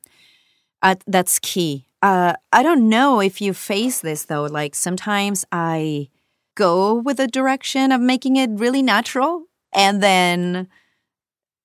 uh, 0.83 0.97
that's 1.07 1.39
key. 1.39 1.87
Uh 2.03 2.35
I 2.53 2.63
don't 2.63 2.89
know 2.89 3.21
if 3.21 3.41
you 3.41 3.53
face 3.53 4.01
this 4.01 4.25
though. 4.25 4.45
Like 4.45 4.75
sometimes 4.75 5.45
I 5.53 6.09
go 6.55 6.95
with 6.95 7.19
the 7.19 7.27
direction 7.27 7.93
of 7.93 8.01
making 8.01 8.37
it 8.37 8.51
really 8.53 8.83
natural 8.83 9.45
and 9.73 10.03
then 10.03 10.69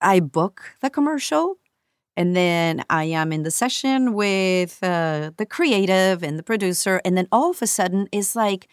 I 0.02 0.20
book 0.20 0.76
the 0.82 0.90
commercial 0.90 1.58
and 2.18 2.36
then 2.36 2.84
I 2.90 3.06
am 3.06 3.32
in 3.32 3.44
the 3.44 3.52
session 3.52 4.14
with 4.14 4.80
uh, 4.84 5.32
the 5.38 5.46
creative 5.46 6.24
and 6.24 6.40
the 6.40 6.44
producer 6.44 7.02
and 7.04 7.18
then 7.18 7.28
all 7.32 7.52
of 7.52 7.62
a 7.62 7.68
sudden 7.68 8.08
it's 8.12 8.36
like 8.36 8.68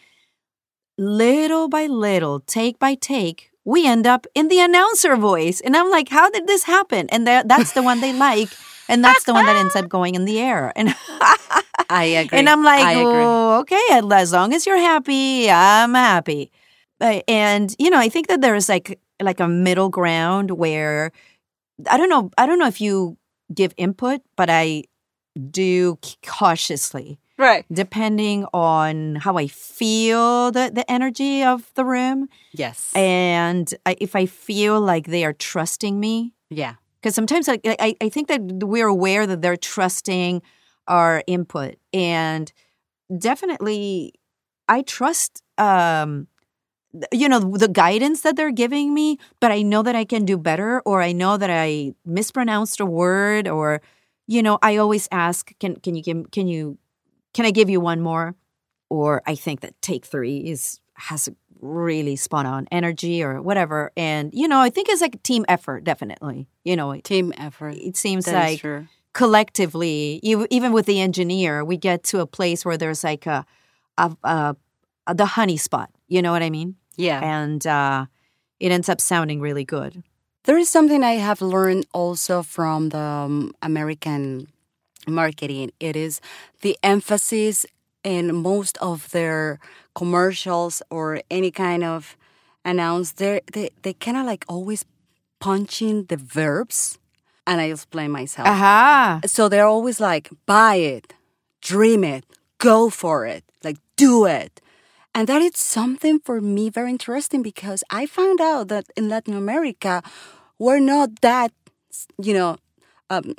little 0.98 1.68
by 1.68 1.86
little, 1.86 2.40
take 2.40 2.78
by 2.78 2.94
take, 2.94 3.50
we 3.64 3.86
end 3.86 4.06
up 4.06 4.26
in 4.34 4.48
the 4.48 4.60
announcer 4.60 5.16
voice. 5.16 5.60
And 5.60 5.76
I'm 5.76 5.90
like, 5.90 6.08
how 6.08 6.30
did 6.30 6.46
this 6.46 6.64
happen? 6.64 7.08
And 7.10 7.26
that 7.26 7.48
that's 7.48 7.72
the 7.72 7.82
one 7.82 8.00
they 8.00 8.12
like. 8.18 8.48
And 8.88 9.02
that's 9.02 9.24
the 9.24 9.32
one 9.32 9.46
that 9.46 9.56
ends 9.56 9.76
up 9.76 9.88
going 9.88 10.16
in 10.16 10.24
the 10.24 10.40
air. 10.40 10.72
And 10.76 10.94
I 11.88 12.04
agree. 12.04 12.38
and 12.38 12.48
I'm 12.48 12.64
like, 12.64 12.96
oh, 12.98 13.60
okay, 13.60 13.80
as 13.90 14.32
long 14.32 14.52
as 14.52 14.66
you're 14.66 14.76
happy, 14.76 15.50
I'm 15.50 15.94
happy. 15.94 16.50
And 17.00 17.74
you 17.78 17.90
know, 17.90 17.98
I 17.98 18.08
think 18.08 18.28
that 18.28 18.40
there's 18.40 18.68
like 18.68 18.98
like 19.20 19.40
a 19.40 19.48
middle 19.48 19.88
ground 19.88 20.50
where 20.50 21.12
I 21.88 21.96
don't 21.96 22.08
know, 22.08 22.30
I 22.36 22.46
don't 22.46 22.58
know 22.58 22.66
if 22.66 22.80
you 22.80 23.16
give 23.54 23.72
input, 23.76 24.20
but 24.36 24.50
I 24.50 24.84
do 25.50 25.98
cautiously 26.24 27.18
right. 27.42 27.66
depending 27.72 28.46
on 28.54 29.16
how 29.16 29.36
I 29.36 29.48
feel 29.48 30.50
the, 30.52 30.70
the 30.72 30.90
energy 30.90 31.42
of 31.42 31.70
the 31.74 31.84
room. 31.84 32.28
Yes. 32.52 32.92
And 32.94 33.72
I, 33.84 33.96
if 34.00 34.16
I 34.16 34.26
feel 34.26 34.80
like 34.80 35.06
they 35.06 35.24
are 35.24 35.34
trusting 35.34 36.00
me, 36.00 36.32
yeah. 36.48 36.74
because 37.00 37.14
sometimes 37.14 37.48
I, 37.48 37.58
I, 37.64 37.96
I 38.00 38.08
think 38.08 38.28
that 38.28 38.40
we're 38.42 38.88
aware 38.88 39.26
that 39.26 39.42
they're 39.42 39.56
trusting 39.56 40.42
our 40.88 41.22
input. 41.26 41.76
And 41.92 42.52
definitely, 43.18 44.14
I 44.68 44.82
trust, 44.82 45.42
um, 45.58 46.28
you 47.10 47.28
know, 47.28 47.40
the 47.40 47.68
guidance 47.68 48.22
that 48.22 48.36
they're 48.36 48.52
giving 48.52 48.94
me, 48.94 49.18
but 49.40 49.50
I 49.50 49.62
know 49.62 49.82
that 49.82 49.96
I 49.96 50.04
can 50.04 50.24
do 50.24 50.36
better, 50.36 50.80
or 50.84 51.02
I 51.02 51.12
know 51.12 51.36
that 51.36 51.50
I 51.50 51.94
mispronounced 52.04 52.80
a 52.80 52.86
word, 52.86 53.48
or, 53.48 53.80
you 54.26 54.42
know, 54.42 54.58
I 54.62 54.76
always 54.76 55.08
ask, 55.10 55.52
can, 55.58 55.76
can 55.76 55.94
you 55.94 56.02
give, 56.02 56.30
can 56.30 56.48
you, 56.48 56.78
can 57.32 57.46
I 57.46 57.50
give 57.50 57.70
you 57.70 57.80
one 57.80 58.00
more? 58.00 58.34
Or 58.90 59.22
I 59.26 59.34
think 59.34 59.60
that 59.60 59.80
take 59.80 60.04
three 60.04 60.38
is, 60.38 60.80
has 60.94 61.28
a 61.28 61.34
really 61.60 62.16
spot 62.16 62.44
on 62.44 62.68
energy 62.70 63.22
or 63.22 63.40
whatever. 63.40 63.90
And, 63.96 64.34
you 64.34 64.48
know, 64.48 64.60
I 64.60 64.68
think 64.68 64.88
it's 64.88 65.00
like 65.00 65.14
a 65.14 65.18
team 65.18 65.44
effort, 65.48 65.84
definitely. 65.84 66.48
You 66.64 66.76
know, 66.76 66.90
it, 66.92 67.04
Team 67.04 67.32
effort. 67.36 67.76
it 67.76 67.96
seems 67.96 68.26
That 68.26 68.30
is 68.30 68.52
like 68.52 68.60
true. 68.60 68.86
collectively, 69.14 70.20
ev- 70.24 70.46
even 70.50 70.72
with 70.72 70.86
the 70.86 71.00
engineer, 71.00 71.64
we 71.64 71.76
get 71.76 72.04
to 72.04 72.20
a 72.20 72.26
place 72.26 72.64
where 72.64 72.76
there's 72.76 73.02
like 73.02 73.26
a, 73.26 73.46
a, 73.96 74.14
a, 74.24 74.56
a 75.06 75.14
the 75.14 75.26
honey 75.26 75.56
spot. 75.56 75.90
You 76.08 76.20
know 76.20 76.32
what 76.32 76.42
I 76.42 76.50
mean? 76.50 76.76
Yeah. 76.96 77.20
And 77.22 77.66
uh, 77.66 78.06
it 78.60 78.72
ends 78.72 78.88
up 78.90 79.00
sounding 79.00 79.40
really 79.40 79.64
good. 79.64 80.02
There 80.44 80.58
is 80.58 80.68
something 80.68 81.02
I 81.02 81.12
have 81.12 81.40
learned 81.40 81.86
also 81.94 82.42
from 82.42 82.90
the 82.90 82.98
um, 82.98 83.54
American 83.62 84.48
marketing. 85.06 85.72
It 85.80 85.96
is 85.96 86.20
the 86.60 86.76
emphasis 86.82 87.66
in 88.04 88.34
most 88.34 88.78
of 88.78 89.10
their 89.10 89.58
commercials 89.94 90.82
or 90.90 91.20
any 91.30 91.50
kind 91.50 91.84
of 91.84 92.16
announce. 92.64 93.12
They 93.12 93.40
they 93.52 93.70
they 93.82 93.92
kind 93.92 94.16
of 94.16 94.26
like 94.26 94.44
always 94.48 94.84
punching 95.40 96.04
the 96.04 96.16
verbs, 96.16 96.98
and 97.46 97.60
I 97.60 97.64
explain 97.64 98.10
myself. 98.10 98.48
Aha. 98.48 99.20
So 99.26 99.48
they're 99.48 99.66
always 99.66 100.00
like, 100.00 100.30
buy 100.46 100.76
it, 100.76 101.14
dream 101.60 102.04
it, 102.04 102.24
go 102.58 102.90
for 102.90 103.26
it, 103.26 103.44
like 103.64 103.78
do 103.96 104.24
it. 104.26 104.60
And 105.14 105.28
that 105.28 105.42
is 105.42 105.58
something 105.58 106.20
for 106.20 106.40
me 106.40 106.70
very 106.70 106.90
interesting 106.90 107.42
because 107.42 107.84
I 107.90 108.06
found 108.06 108.40
out 108.40 108.68
that 108.68 108.86
in 108.96 109.08
Latin 109.10 109.36
America, 109.36 110.02
we're 110.58 110.80
not 110.80 111.20
that, 111.20 111.52
you 112.18 112.32
know, 112.32 112.56
um, 113.10 113.34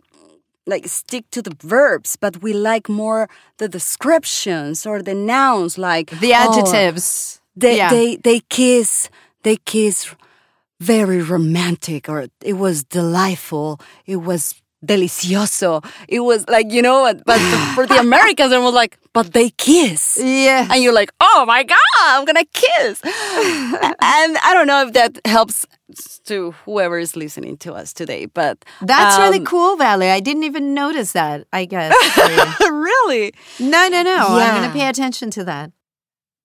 like 0.65 0.87
stick 0.87 1.25
to 1.31 1.41
the 1.41 1.55
verbs, 1.61 2.15
but 2.15 2.41
we 2.41 2.53
like 2.53 2.87
more 2.89 3.27
the 3.57 3.67
descriptions 3.67 4.85
or 4.85 5.01
the 5.01 5.13
nouns, 5.15 5.77
like 5.77 6.09
The 6.19 6.33
oh, 6.33 6.43
adjectives. 6.43 7.41
they 7.55 7.77
Yeah. 7.77 7.89
they 7.89 8.15
they 8.17 8.39
kiss 8.49 9.09
they 9.43 9.57
kiss 9.65 10.15
very 10.79 11.21
romantic 11.21 12.09
or 12.09 12.27
it 12.41 12.53
was 12.57 12.83
delightful 12.83 13.79
it 14.05 14.17
was 14.17 14.55
delicioso. 14.85 15.83
It 16.07 16.21
was 16.21 16.47
like, 16.49 16.71
you 16.71 16.81
know, 16.81 17.13
but 17.25 17.39
for 17.75 17.87
the 17.87 17.97
Americans, 17.99 18.51
it 18.51 18.59
was 18.59 18.73
like, 18.73 18.97
but 19.13 19.33
they 19.33 19.49
kiss. 19.51 20.19
Yeah. 20.21 20.67
And 20.69 20.83
you're 20.83 20.93
like, 20.93 21.11
oh 21.21 21.45
my 21.47 21.63
God, 21.63 21.77
I'm 22.01 22.25
going 22.25 22.35
to 22.35 22.47
kiss. 22.53 23.01
and 23.03 24.37
I 24.37 24.51
don't 24.53 24.67
know 24.67 24.87
if 24.87 24.93
that 24.93 25.19
helps 25.25 25.65
to 26.25 26.51
whoever 26.65 26.97
is 26.97 27.15
listening 27.15 27.57
to 27.57 27.73
us 27.73 27.93
today, 27.93 28.25
but 28.25 28.63
That's 28.81 29.17
really 29.19 29.39
um, 29.39 29.45
cool, 29.45 29.75
Valerie. 29.77 30.11
I 30.11 30.19
didn't 30.19 30.43
even 30.43 30.73
notice 30.73 31.11
that, 31.13 31.45
I 31.53 31.65
guess. 31.65 31.93
really. 32.61 33.33
no, 33.59 33.87
no, 33.89 34.01
no. 34.01 34.27
I'm 34.29 34.61
going 34.61 34.71
to 34.71 34.77
pay 34.77 34.87
attention 34.89 35.29
to 35.31 35.43
that. 35.45 35.71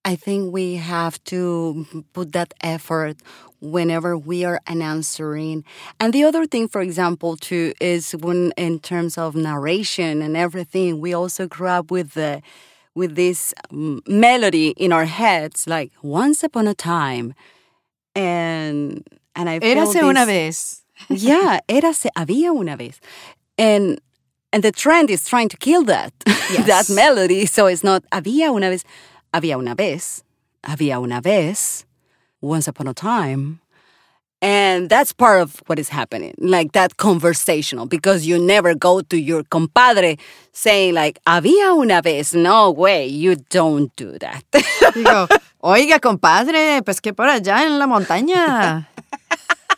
I 0.08 0.16
think 0.16 0.54
we 0.54 0.76
have 0.76 1.22
to 1.24 1.86
put 2.14 2.32
that 2.32 2.54
effort 2.62 3.18
whenever 3.60 4.16
we 4.16 4.42
are 4.42 4.58
answering. 4.66 5.64
And 6.00 6.14
the 6.14 6.24
other 6.24 6.46
thing, 6.46 6.66
for 6.66 6.80
example, 6.80 7.36
too, 7.36 7.74
is 7.78 8.12
when 8.12 8.52
in 8.56 8.78
terms 8.78 9.18
of 9.18 9.34
narration 9.34 10.22
and 10.22 10.34
everything, 10.34 10.98
we 11.02 11.12
also 11.12 11.46
grew 11.46 11.68
up 11.68 11.90
with 11.90 12.14
the 12.14 12.40
with 12.94 13.16
this 13.16 13.52
um, 13.70 14.00
melody 14.06 14.68
in 14.78 14.92
our 14.92 15.04
heads, 15.04 15.66
like 15.66 15.92
once 16.00 16.42
upon 16.42 16.66
a 16.66 16.74
time, 16.74 17.34
and 18.14 19.06
and 19.36 19.50
I 19.50 19.58
Érase 19.58 20.02
una 20.02 20.24
vez. 20.24 20.84
yeah, 21.10 21.60
érase, 21.68 22.08
había 22.16 22.50
una 22.50 22.78
vez. 22.78 22.98
And 23.58 24.00
and 24.54 24.62
the 24.62 24.72
trend 24.72 25.10
is 25.10 25.28
trying 25.28 25.50
to 25.50 25.58
kill 25.58 25.84
that 25.84 26.12
that 26.66 26.88
melody. 26.88 27.44
So 27.44 27.66
it's 27.66 27.84
not 27.84 28.04
había 28.10 28.50
una 28.50 28.70
vez, 28.70 28.84
había 29.32 29.58
una 29.58 29.74
vez, 29.74 30.22
había 30.62 31.00
una 31.00 31.20
vez, 31.20 31.84
once 32.40 32.68
upon 32.68 32.88
a 32.88 32.94
time. 32.94 33.60
And 34.40 34.88
that's 34.88 35.12
part 35.12 35.40
of 35.40 35.60
what 35.66 35.80
is 35.80 35.88
happening, 35.88 36.32
like 36.38 36.70
that 36.72 36.96
conversational, 36.96 37.86
because 37.86 38.24
you 38.24 38.38
never 38.38 38.72
go 38.72 39.00
to 39.00 39.18
your 39.18 39.42
compadre 39.42 40.16
saying 40.52 40.94
like, 40.94 41.18
había 41.26 41.76
una 41.76 42.00
vez. 42.02 42.34
No 42.34 42.70
way, 42.70 43.06
you 43.06 43.34
don't 43.50 43.94
do 43.96 44.16
that. 44.18 44.44
Oiga, 45.60 45.98
compadre, 45.98 46.82
pues 46.84 47.00
que 47.00 47.12
por 47.12 47.26
allá 47.26 47.66
en 47.66 47.80
la 47.80 47.86
montaña. 47.86 48.86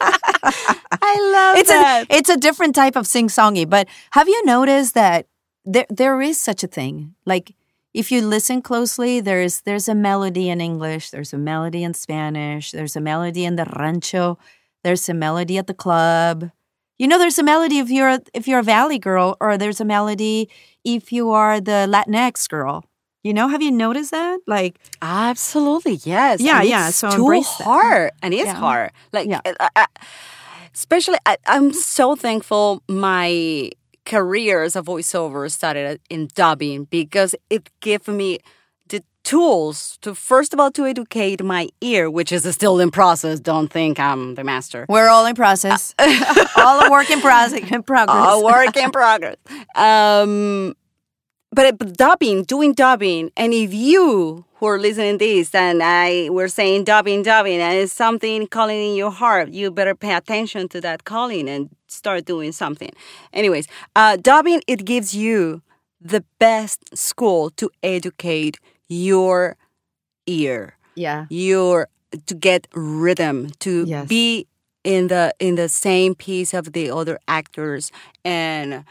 I 0.03 1.31
love 1.33 1.57
it's 1.57 1.69
that. 1.71 2.07
a 2.11 2.17
it's 2.17 2.29
a 2.29 2.37
different 2.37 2.75
type 2.75 2.97
of 2.97 3.07
sing 3.07 3.29
songy. 3.29 3.69
But 3.69 3.89
have 4.11 4.29
you 4.29 4.45
noticed 4.45 4.93
that 4.95 5.27
there 5.65 5.87
there 5.89 6.21
is 6.21 6.39
such 6.39 6.63
a 6.63 6.67
thing? 6.67 7.15
Like 7.25 7.55
if 7.93 8.13
you 8.13 8.23
listen 8.23 8.63
closely, 8.63 9.21
there's 9.21 9.63
there's 9.63 9.89
a 9.89 9.95
melody 9.95 10.49
in 10.49 10.61
English, 10.61 11.11
there's 11.11 11.33
a 11.33 11.39
melody 11.39 11.83
in 11.83 11.95
Spanish, 11.95 12.71
there's 12.73 12.97
a 12.97 13.01
melody 13.01 13.45
in 13.45 13.57
the 13.57 13.65
rancho, 13.79 14.39
there's 14.85 15.09
a 15.09 15.15
melody 15.15 15.59
at 15.59 15.67
the 15.67 15.75
club. 15.75 16.51
You 16.99 17.09
know, 17.09 17.19
there's 17.19 17.39
a 17.39 17.43
melody 17.43 17.79
if 17.79 17.91
you're 17.91 18.19
if 18.35 18.47
you're 18.47 18.61
a 18.61 18.63
valley 18.63 18.99
girl, 18.99 19.37
or 19.41 19.57
there's 19.59 19.81
a 19.81 19.85
melody 19.85 20.49
if 20.85 21.13
you 21.13 21.31
are 21.31 21.61
the 21.61 21.87
Latinx 21.89 22.49
girl. 22.49 22.85
You 23.23 23.35
know, 23.35 23.49
have 23.49 23.61
you 23.61 23.71
noticed 23.71 24.13
that? 24.13 24.41
Like, 24.47 24.79
Absolutely, 25.03 26.01
yes. 26.05 26.41
Yeah, 26.41 26.63
yeah, 26.63 26.89
so 26.91 27.11
too 27.11 27.17
embrace 27.23 27.55
that. 27.59 27.65
hard, 27.65 28.11
and 28.23 28.33
it's 28.33 28.47
Yeah. 28.47 28.55
hard. 28.55 28.93
Like, 29.13 29.29
Yeah. 29.29 29.41
uh, 29.45 29.69
uh, 29.77 29.87
especially, 30.75 31.19
I, 31.27 31.37
I'm 31.47 31.73
so 31.75 32.17
thankful 32.17 32.83
my 32.89 33.71
career 34.05 34.63
as 34.63 34.77
a 34.77 34.83
voiceover 34.83 35.51
started 35.51 36.01
in 36.11 36.29
dubbing 36.35 36.85
because 36.85 37.35
it 37.51 37.69
gave 37.81 38.09
me 38.09 38.39
the 38.89 39.03
tools 39.25 39.99
to 40.03 40.15
first 40.15 40.53
of 40.55 40.61
all 40.61 40.71
to 40.73 40.85
educate 40.87 41.43
my 41.45 41.69
ear, 41.81 42.11
which 42.11 42.33
is 42.33 42.43
still 42.55 42.81
in 42.81 42.91
process. 42.91 43.39
Don't 43.41 43.69
think 43.69 44.01
I'm 44.01 44.35
the 44.35 44.45
master. 44.45 44.87
we're 44.89 45.09
all 45.09 45.27
in 45.27 45.35
process, 45.35 45.95
all 46.57 46.81
a 46.87 46.91
work 46.91 47.11
in 47.11 47.21
process. 47.21 47.71
In 47.71 47.83
progress. 47.93 48.27
a 48.35 48.41
work 48.45 48.77
in 48.77 48.91
progress. 48.91 49.37
Um, 49.77 50.75
but, 51.53 51.67
it- 51.67 51.79
but 51.79 51.97
dubbing, 51.97 52.45
doing 52.45 52.73
dubbing, 52.75 53.31
and 53.37 53.53
if 53.53 53.73
you 53.75 54.45
who 54.55 54.67
are 54.67 54.79
listening 54.79 55.19
this 55.19 55.55
and 55.55 55.83
I 55.83 56.29
we're 56.31 56.49
saying 56.49 56.85
dubbing, 56.85 57.23
dubbing, 57.23 57.61
and 57.61 57.77
it's 57.79 57.93
something 57.93 58.47
calling 58.47 58.91
in 58.91 58.95
your 58.95 59.11
heart, 59.11 59.49
you 59.51 59.71
better 59.71 59.95
pay 59.95 60.15
attention 60.15 60.69
to 60.69 60.81
that 60.83 61.05
calling 61.05 61.49
and 61.49 61.71
start 61.91 62.25
doing 62.25 62.53
something. 62.53 62.91
Anyways, 63.33 63.67
uh, 63.97 64.17
dubbing 64.17 64.63
it 64.67 64.85
gives 64.85 65.15
you 65.15 65.63
the 66.01 66.25
best 66.39 66.97
school 66.97 67.51
to 67.51 67.71
educate 67.83 68.59
your 68.89 69.57
ear 70.27 70.75
yeah. 70.95 71.27
your 71.29 71.89
to 72.27 72.35
get 72.35 72.67
rhythm 72.75 73.51
to 73.61 73.85
Yes. 73.87 74.09
be 74.09 74.47
in 74.85 75.09
the 75.09 75.33
in 75.39 75.55
the 75.57 75.69
same 75.69 76.15
piece 76.15 76.55
of 76.55 76.73
the 76.73 76.91
other 76.91 77.19
actors 77.29 77.93
and 78.25 78.85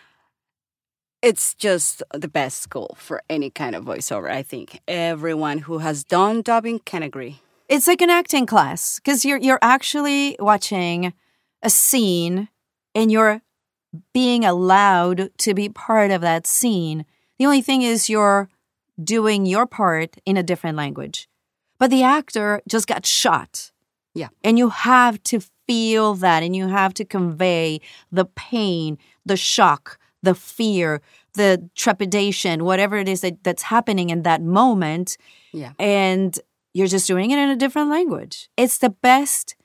it's 1.22 1.54
just 1.56 2.02
the 2.14 2.28
best 2.28 2.62
school 2.62 2.96
for 2.98 3.22
any 3.30 3.50
kind 3.50 3.76
of 3.76 3.84
voiceover 3.86 4.30
i 4.30 4.42
think 4.44 4.80
everyone 4.88 5.60
who 5.60 5.80
has 5.80 6.04
done 6.04 6.42
dubbing 6.42 6.80
can 6.86 7.04
agree 7.04 7.40
It's 7.68 7.88
like 7.88 8.02
an 8.02 8.10
acting 8.10 8.46
class 8.46 9.00
because 9.00 9.26
you're 9.26 9.38
you're 9.42 9.60
actually 9.62 10.36
watching 10.40 11.14
a 11.62 11.70
scene 11.70 12.48
and 12.96 13.12
you're 13.12 13.42
being 14.14 14.46
allowed 14.46 15.32
to 15.40 15.54
be 15.54 15.70
part 15.70 16.12
of 16.12 16.22
that 16.22 16.46
scene. 16.46 17.06
The 17.38 17.46
only 17.46 17.62
thing 17.62 17.82
is 17.82 18.10
you're 18.10 18.50
doing 19.02 19.46
your 19.46 19.66
part 19.66 20.18
in 20.26 20.38
a 20.38 20.44
different 20.44 20.78
language. 20.78 21.28
But 21.80 21.90
the 21.90 22.04
actor 22.04 22.62
just 22.68 22.88
got 22.88 23.06
shot. 23.06 23.72
Yeah. 24.14 24.28
And 24.44 24.58
you 24.58 24.70
have 24.70 25.24
to 25.24 25.40
feel 25.68 26.16
that 26.16 26.44
and 26.44 26.56
you 26.56 26.68
have 26.68 26.94
to 26.96 27.06
convey 27.06 27.80
the 28.12 28.26
pain, 28.26 28.98
the 29.26 29.38
shock, 29.38 29.98
the 30.22 30.36
fear, 30.36 31.02
the 31.36 31.70
trepidation, 31.76 32.66
whatever 32.66 32.98
it 32.98 33.08
is 33.08 33.22
that, 33.22 33.44
that's 33.44 33.64
happening 33.64 34.10
in 34.10 34.24
that 34.24 34.42
moment 34.42 35.18
yeah 35.52 35.72
and 35.80 36.40
you're 36.74 36.88
just 36.88 37.08
doing 37.08 37.32
it 37.32 37.40
in 37.40 37.50
a 37.50 37.56
different 37.56 37.90
language. 37.90 38.50
It's 38.56 38.78
the 38.78 38.90
best. 38.90 39.56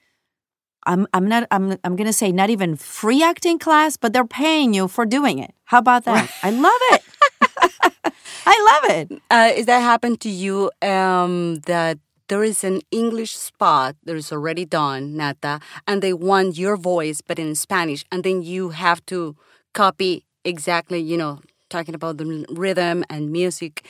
I'm 0.86 1.06
I'm 1.14 1.26
not 1.26 1.46
I'm 1.50 1.76
I'm 1.84 1.96
gonna 1.96 2.12
say 2.12 2.32
not 2.32 2.50
even 2.50 2.76
free 2.76 3.22
acting 3.22 3.58
class, 3.58 3.96
but 3.96 4.12
they're 4.12 4.26
paying 4.26 4.74
you 4.74 4.88
for 4.88 5.06
doing 5.06 5.38
it. 5.38 5.52
How 5.64 5.78
about 5.78 6.04
that? 6.04 6.30
I 6.42 6.50
love 6.50 6.80
it. 6.92 7.02
I 8.46 8.80
love 8.82 8.96
it. 8.98 9.22
uh, 9.30 9.50
is 9.54 9.66
that 9.66 9.80
happened 9.80 10.20
to 10.20 10.28
you 10.30 10.70
um 10.82 11.56
that 11.66 11.98
there 12.28 12.42
is 12.44 12.64
an 12.64 12.80
english 12.90 13.32
spot 13.36 13.96
that 14.04 14.16
is 14.16 14.32
already 14.32 14.64
done 14.64 15.16
nata 15.16 15.60
and 15.86 16.02
they 16.02 16.12
want 16.12 16.56
your 16.58 16.76
voice 16.76 17.20
but 17.20 17.38
in 17.38 17.54
spanish 17.54 18.04
and 18.12 18.24
then 18.24 18.42
you 18.42 18.70
have 18.70 19.04
to 19.06 19.36
copy 19.74 20.24
exactly 20.44 21.00
you 21.00 21.16
know 21.16 21.40
talking 21.70 21.94
about 21.94 22.16
the 22.18 22.46
rhythm 22.50 23.04
and 23.10 23.30
music 23.30 23.84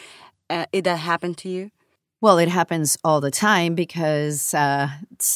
uh, 0.50 0.66
did 0.72 0.84
that 0.84 0.98
happen 0.98 1.34
to 1.34 1.48
you 1.48 1.70
Well, 2.24 2.38
it 2.38 2.48
happens 2.48 2.96
all 3.04 3.20
the 3.20 3.30
time 3.30 3.74
because 3.74 4.54
uh, 4.54 4.88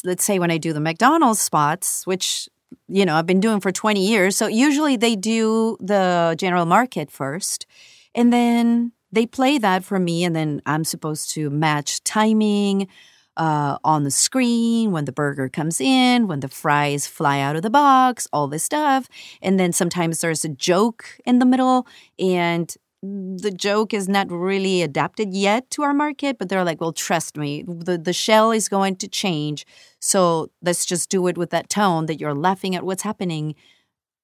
let's 0.04 0.24
say 0.24 0.38
when 0.38 0.50
I 0.50 0.56
do 0.56 0.72
the 0.72 0.80
McDonald's 0.80 1.38
spots, 1.38 2.06
which 2.06 2.48
you 2.88 3.04
know 3.04 3.14
I've 3.14 3.26
been 3.26 3.40
doing 3.40 3.60
for 3.60 3.70
20 3.70 4.00
years, 4.00 4.38
so 4.38 4.46
usually 4.46 4.96
they 4.96 5.14
do 5.14 5.76
the 5.80 6.34
general 6.38 6.64
market 6.64 7.10
first, 7.10 7.66
and 8.14 8.32
then 8.32 8.92
they 9.12 9.26
play 9.26 9.58
that 9.58 9.84
for 9.84 9.98
me, 9.98 10.24
and 10.24 10.34
then 10.34 10.62
I'm 10.64 10.82
supposed 10.82 11.28
to 11.32 11.50
match 11.50 12.02
timing 12.04 12.88
uh, 13.36 13.76
on 13.84 14.04
the 14.04 14.10
screen 14.10 14.90
when 14.90 15.04
the 15.04 15.12
burger 15.12 15.50
comes 15.50 15.82
in, 15.82 16.26
when 16.26 16.40
the 16.40 16.48
fries 16.48 17.06
fly 17.06 17.40
out 17.40 17.54
of 17.54 17.60
the 17.60 17.68
box, 17.68 18.26
all 18.32 18.48
this 18.48 18.64
stuff, 18.64 19.10
and 19.42 19.60
then 19.60 19.74
sometimes 19.74 20.22
there's 20.22 20.42
a 20.42 20.48
joke 20.48 21.18
in 21.26 21.38
the 21.38 21.44
middle, 21.44 21.86
and 22.18 22.74
the 23.02 23.52
joke 23.54 23.94
is 23.94 24.08
not 24.08 24.30
really 24.30 24.82
adapted 24.82 25.32
yet 25.32 25.70
to 25.70 25.82
our 25.82 25.94
market, 25.94 26.36
but 26.38 26.48
they're 26.48 26.64
like, 26.64 26.80
well, 26.80 26.92
trust 26.92 27.36
me, 27.36 27.64
the, 27.66 27.96
the 27.96 28.12
shell 28.12 28.50
is 28.50 28.68
going 28.68 28.96
to 28.96 29.08
change. 29.08 29.64
So 30.00 30.50
let's 30.62 30.84
just 30.84 31.08
do 31.08 31.26
it 31.28 31.38
with 31.38 31.50
that 31.50 31.68
tone 31.68 32.06
that 32.06 32.20
you're 32.20 32.34
laughing 32.34 32.74
at 32.74 32.82
what's 32.84 33.02
happening. 33.02 33.54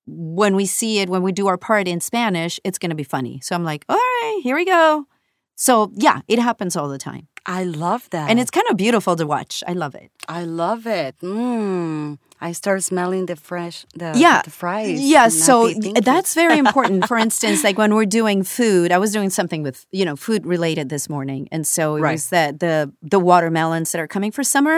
When 0.06 0.56
we 0.56 0.66
see 0.66 0.98
it, 0.98 1.08
when 1.08 1.22
we 1.22 1.32
do 1.32 1.46
our 1.46 1.56
part 1.56 1.86
in 1.86 2.00
Spanish, 2.00 2.58
it's 2.64 2.78
going 2.78 2.90
to 2.90 2.96
be 2.96 3.04
funny. 3.04 3.40
So 3.42 3.54
I'm 3.54 3.64
like, 3.64 3.84
all 3.88 3.96
right, 3.96 4.40
here 4.42 4.56
we 4.56 4.64
go. 4.64 5.06
So 5.56 5.92
yeah, 5.94 6.20
it 6.26 6.38
happens 6.40 6.74
all 6.76 6.88
the 6.88 6.98
time. 6.98 7.28
i 7.46 7.62
love 7.62 8.10
that 8.10 8.28
And 8.28 8.40
it's 8.40 8.50
kind 8.50 8.66
of 8.70 8.76
beautiful 8.76 9.14
to 9.16 9.26
watch. 9.26 9.62
I 9.68 9.72
love 9.72 9.94
it. 9.94 10.10
i 10.28 10.42
love 10.44 10.86
it 10.86 11.14
mm. 11.22 12.18
I 12.48 12.50
start 12.52 12.80
smelling 12.90 13.24
the 13.30 13.36
fresh 13.50 13.76
the, 14.02 14.10
yeah. 14.24 14.42
the 14.48 14.50
fries 14.60 15.00
yeah 15.14 15.28
so 15.46 15.54
that's 16.10 16.32
very 16.42 16.58
important. 16.66 17.06
For 17.10 17.16
instance 17.26 17.58
like 17.66 17.78
when 17.82 17.92
we're 17.96 18.12
doing 18.20 18.38
food 18.58 18.88
i 18.96 18.98
was 19.04 19.10
doing 19.18 19.30
something 19.38 19.62
with 19.66 19.78
you 19.98 20.04
know 20.08 20.16
food 20.26 20.42
related 20.54 20.86
this 20.94 21.06
morning 21.14 21.42
and 21.54 21.62
so 21.66 21.82
it 21.96 22.02
Right. 22.02 22.12
was 22.16 22.28
that 22.36 22.50
the 22.64 22.74
the 23.14 23.20
watermelons 23.30 23.88
that 23.92 24.00
are 24.04 24.10
coming 24.16 24.32
for 24.36 24.44
summer 24.44 24.76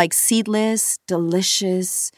like 0.00 0.12
seedless 0.28 0.98
delicious 1.06 2.12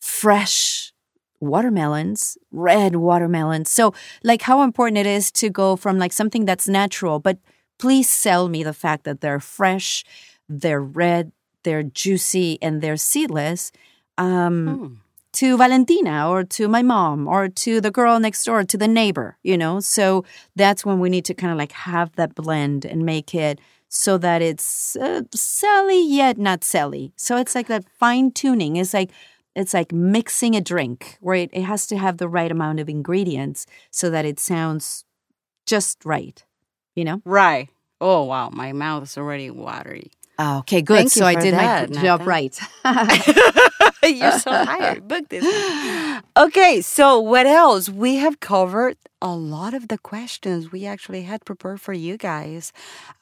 fresh 0.00 0.92
watermelons 1.40 2.38
red 2.50 2.96
watermelons. 2.96 3.68
So 3.70 3.92
like 4.22 4.42
how 4.42 4.62
important 4.62 4.98
it 4.98 5.06
is 5.06 5.30
to 5.32 5.50
go 5.50 5.76
from 5.76 5.98
like 5.98 6.12
something 6.12 6.44
that's 6.44 6.68
natural 6.68 7.18
but 7.18 7.38
please 7.78 8.08
sell 8.08 8.48
me 8.48 8.62
the 8.62 8.72
fact 8.84 9.04
that 9.04 9.20
they're 9.20 9.40
fresh 9.58 10.04
they're 10.48 10.80
red 10.82 11.32
they're 11.64 11.82
juicy 11.82 12.58
and 12.62 12.80
they're 12.82 12.96
seedless 13.12 13.72
um 14.18 14.66
Mm. 14.66 14.96
to 15.32 15.56
Valentina 15.56 16.30
or 16.30 16.44
to 16.44 16.68
my 16.68 16.82
mom 16.82 17.26
or 17.26 17.48
to 17.48 17.80
the 17.80 17.90
girl 17.90 18.20
next 18.20 18.44
door, 18.44 18.62
to 18.64 18.78
the 18.78 18.86
neighbor, 18.86 19.36
you 19.42 19.58
know? 19.58 19.80
So 19.80 20.24
that's 20.54 20.84
when 20.86 21.00
we 21.00 21.08
need 21.10 21.24
to 21.24 21.34
kind 21.34 21.52
of 21.52 21.58
like 21.58 21.72
have 21.72 22.14
that 22.16 22.34
blend 22.36 22.84
and 22.84 23.04
make 23.04 23.34
it 23.34 23.58
so 23.88 24.16
that 24.18 24.42
it's 24.42 24.94
uh, 24.96 25.22
silly 25.34 26.00
yet 26.06 26.38
not 26.38 26.62
silly. 26.64 27.12
So 27.16 27.36
it's 27.36 27.54
like 27.54 27.66
that 27.66 27.84
fine 27.98 28.30
tuning. 28.30 28.76
It's 28.76 28.94
like, 28.94 29.10
it's 29.56 29.74
like 29.74 29.92
mixing 29.92 30.54
a 30.54 30.60
drink 30.60 31.16
where 31.20 31.34
it, 31.36 31.50
it 31.52 31.62
has 31.62 31.86
to 31.88 31.96
have 31.98 32.18
the 32.18 32.28
right 32.28 32.50
amount 32.52 32.78
of 32.80 32.88
ingredients 32.88 33.66
so 33.90 34.10
that 34.10 34.24
it 34.24 34.38
sounds 34.38 35.04
just 35.66 36.04
right, 36.04 36.44
you 36.94 37.04
know? 37.04 37.22
Right. 37.24 37.68
Oh 38.00 38.22
wow, 38.24 38.50
my 38.50 38.72
mouth 38.72 39.02
is 39.04 39.16
already 39.18 39.50
watery. 39.50 40.10
Oh, 40.38 40.58
okay, 40.58 40.82
good. 40.82 40.98
Thank 40.98 41.10
so 41.10 41.24
I 41.26 41.34
did 41.34 41.54
that, 41.54 41.90
my 41.90 42.02
job 42.02 42.26
right. 42.26 42.56
You're 44.20 44.38
so 44.38 44.50
tired. 44.64 45.06
Book 45.08 45.28
this. 45.28 45.44
Okay, 46.36 46.80
so 46.80 47.18
what 47.20 47.46
else? 47.46 47.88
We 47.88 48.16
have 48.16 48.40
covered 48.40 48.96
a 49.22 49.34
lot 49.34 49.72
of 49.74 49.88
the 49.88 49.96
questions 49.98 50.70
we 50.70 50.84
actually 50.84 51.22
had 51.22 51.44
prepared 51.44 51.80
for 51.80 51.92
you 51.92 52.16
guys. 52.18 52.72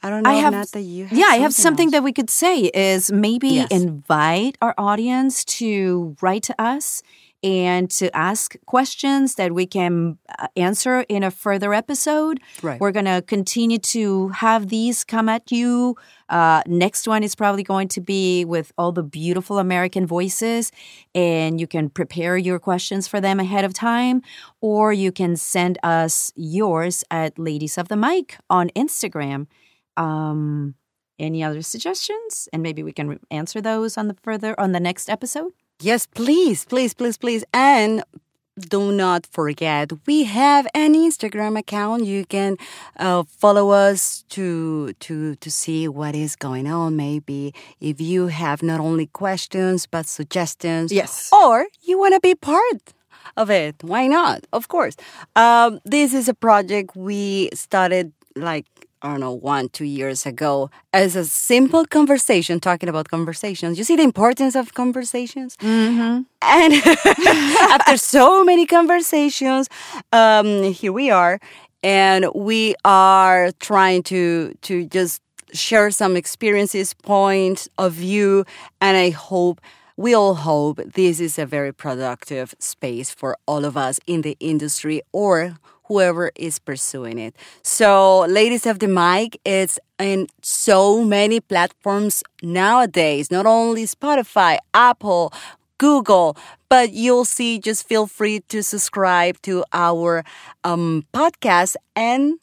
I 0.02 0.10
don't 0.10 0.24
know, 0.24 0.30
I 0.30 0.34
have, 0.34 0.52
Nata, 0.52 0.80
you 0.80 1.04
have 1.06 1.16
yeah, 1.18 1.26
I 1.28 1.36
have 1.36 1.54
something 1.54 1.86
else. 1.88 1.92
that 1.92 2.02
we 2.02 2.12
could 2.12 2.30
say 2.30 2.70
is 2.74 3.12
maybe 3.12 3.48
Yes. 3.48 3.70
invite 3.70 4.58
our 4.60 4.74
audience 4.78 5.44
to 5.60 6.16
write 6.20 6.42
to 6.44 6.60
us 6.60 7.02
and 7.42 7.90
to 7.90 8.14
ask 8.16 8.56
questions 8.66 9.34
that 9.34 9.52
we 9.52 9.66
can 9.66 10.18
uh, 10.38 10.46
answer 10.56 11.00
in 11.08 11.22
a 11.22 11.30
further 11.30 11.74
episode. 11.74 12.40
Right. 12.62 12.80
We're 12.80 12.92
going 12.92 13.06
to 13.06 13.22
continue 13.22 13.78
to 13.78 14.28
have 14.28 14.68
these 14.68 15.04
come 15.04 15.28
at 15.28 15.50
you. 15.50 15.96
Uh, 16.28 16.62
next 16.66 17.08
one 17.08 17.22
is 17.22 17.34
probably 17.34 17.62
going 17.62 17.88
to 17.88 18.00
be 18.00 18.44
with 18.44 18.72
all 18.78 18.92
the 18.92 19.02
beautiful 19.02 19.58
American 19.58 20.06
voices, 20.06 20.72
and 21.14 21.60
you 21.60 21.66
can 21.66 21.90
prepare 21.90 22.36
your 22.36 22.58
questions 22.58 23.06
for 23.08 23.20
them 23.20 23.38
ahead 23.40 23.64
of 23.64 23.74
time, 23.74 24.22
or 24.60 24.92
you 24.92 25.12
can 25.12 25.36
send 25.36 25.78
us 25.82 26.32
yours 26.36 27.04
at 27.10 27.38
Ladies 27.38 27.76
of 27.76 27.88
the 27.88 27.96
Mic 27.96 28.38
on 28.48 28.70
Instagram. 28.70 29.46
Um, 29.96 30.74
any 31.18 31.42
other 31.42 31.62
suggestions? 31.62 32.48
And 32.52 32.62
maybe 32.62 32.82
we 32.82 32.92
can 32.92 33.20
answer 33.30 33.60
those 33.60 33.98
on 33.98 34.08
the 34.08 34.16
further 34.22 34.58
on 34.58 34.72
the 34.72 34.80
next 34.80 35.10
episode. 35.10 35.52
Yes, 35.82 36.06
please, 36.06 36.64
please, 36.64 36.94
please, 36.94 37.16
please. 37.16 37.44
And 37.52 38.04
do 38.56 38.92
not 38.92 39.26
forget, 39.26 39.90
we 40.06 40.24
have 40.24 40.68
an 40.74 40.94
Instagram 40.94 41.58
account. 41.58 42.04
You 42.04 42.24
can 42.24 42.56
uh, 42.98 43.24
follow 43.24 43.70
us 43.70 44.24
to 44.28 44.92
to 45.00 45.34
to 45.36 45.50
see 45.50 45.88
what 45.88 46.14
is 46.14 46.36
going 46.36 46.68
on. 46.68 46.94
Maybe 46.94 47.52
if 47.80 48.00
you 48.00 48.28
have 48.28 48.62
not 48.62 48.78
only 48.78 49.06
questions 49.06 49.86
but 49.86 50.06
suggestions. 50.06 50.92
Yes. 50.92 51.30
Or 51.32 51.66
you 51.82 51.98
want 51.98 52.14
to 52.14 52.20
be 52.20 52.34
part 52.34 52.94
of 53.36 53.50
it. 53.50 53.76
Why 53.82 54.06
not? 54.06 54.46
Of 54.52 54.68
course. 54.68 54.96
Um, 55.34 55.80
this 55.84 56.14
is 56.14 56.28
a 56.28 56.34
project 56.34 56.94
we 56.94 57.50
started 57.54 58.12
like 58.36 58.66
I 59.02 59.08
don't 59.08 59.20
know, 59.20 59.32
one, 59.32 59.68
two 59.68 59.84
years 59.84 60.26
ago, 60.26 60.70
as 60.92 61.16
a 61.16 61.24
simple 61.24 61.84
conversation, 61.84 62.60
talking 62.60 62.88
about 62.88 63.08
conversations. 63.08 63.76
You 63.76 63.82
see 63.82 63.96
the 63.96 64.04
importance 64.04 64.54
of 64.54 64.74
conversations? 64.74 65.56
Mm-hmm. 65.56 66.22
And 66.42 66.72
after 67.72 67.96
so 67.96 68.44
many 68.44 68.64
conversations, 68.64 69.68
um, 70.12 70.72
here 70.72 70.92
we 70.92 71.10
are, 71.10 71.40
and 71.82 72.26
we 72.32 72.76
are 72.84 73.50
trying 73.58 74.04
to 74.04 74.54
to 74.62 74.86
just 74.86 75.20
share 75.52 75.90
some 75.90 76.16
experiences, 76.16 76.94
points 76.94 77.68
of 77.78 77.94
view, 77.94 78.44
and 78.80 78.96
I 78.96 79.10
hope 79.10 79.60
we 79.96 80.14
all 80.14 80.34
hope 80.34 80.80
this 80.94 81.20
is 81.20 81.38
a 81.38 81.44
very 81.44 81.72
productive 81.72 82.54
space 82.58 83.10
for 83.10 83.36
all 83.46 83.64
of 83.64 83.76
us 83.76 84.00
in 84.06 84.22
the 84.22 84.36
industry 84.40 85.02
or 85.12 85.56
whoever 85.92 86.30
is 86.36 86.58
pursuing 86.58 87.18
it. 87.18 87.34
So, 87.62 88.20
ladies 88.20 88.64
of 88.66 88.78
the 88.78 88.88
mic, 88.88 89.38
it's 89.44 89.78
in 89.98 90.26
so 90.40 91.04
many 91.04 91.40
platforms 91.40 92.22
nowadays, 92.42 93.30
not 93.30 93.44
only 93.46 93.84
Spotify, 93.84 94.56
Apple, 94.72 95.32
Google, 95.78 96.36
but 96.68 96.92
you'll 96.92 97.26
see, 97.26 97.58
just 97.58 97.86
feel 97.86 98.06
free 98.06 98.40
to 98.48 98.62
subscribe 98.62 99.40
to 99.42 99.64
our 99.72 100.24
um, 100.64 101.04
podcast 101.12 101.76
and, 101.94 102.38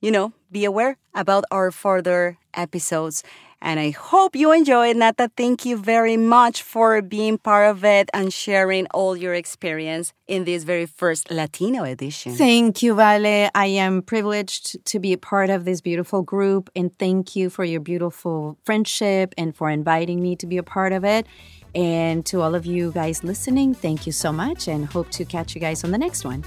you 0.00 0.10
know, 0.10 0.32
be 0.50 0.64
aware 0.64 0.96
about 1.14 1.44
our 1.50 1.70
further 1.70 2.38
episodes. 2.54 3.22
And 3.60 3.80
I 3.80 3.90
hope 3.90 4.36
you 4.36 4.52
enjoy 4.52 4.90
it. 4.90 4.96
Nata, 4.96 5.30
thank 5.36 5.64
you 5.64 5.76
very 5.76 6.16
much 6.16 6.62
for 6.62 7.00
being 7.00 7.38
part 7.38 7.70
of 7.70 7.84
it 7.84 8.10
and 8.12 8.32
sharing 8.32 8.86
all 8.88 9.16
your 9.16 9.34
experience 9.34 10.12
in 10.26 10.44
this 10.44 10.64
very 10.64 10.86
first 10.86 11.30
Latino 11.30 11.84
edition. 11.84 12.34
Thank 12.34 12.82
you, 12.82 12.94
Vale. 12.94 13.50
I 13.54 13.66
am 13.66 14.02
privileged 14.02 14.84
to 14.86 14.98
be 14.98 15.12
a 15.12 15.18
part 15.18 15.50
of 15.50 15.64
this 15.64 15.80
beautiful 15.80 16.22
group, 16.22 16.70
and 16.76 16.96
thank 16.98 17.34
you 17.36 17.50
for 17.50 17.64
your 17.64 17.80
beautiful 17.80 18.58
friendship 18.64 19.34
and 19.38 19.56
for 19.56 19.70
inviting 19.70 20.20
me 20.20 20.36
to 20.36 20.46
be 20.46 20.58
a 20.58 20.62
part 20.62 20.92
of 20.92 21.04
it. 21.04 21.26
And 21.74 22.24
to 22.26 22.40
all 22.40 22.54
of 22.54 22.66
you 22.66 22.92
guys 22.92 23.24
listening, 23.24 23.74
thank 23.74 24.06
you 24.06 24.12
so 24.12 24.32
much, 24.32 24.68
and 24.68 24.86
hope 24.86 25.10
to 25.10 25.24
catch 25.24 25.54
you 25.54 25.60
guys 25.60 25.84
on 25.84 25.90
the 25.90 25.98
next 25.98 26.24
one. 26.24 26.44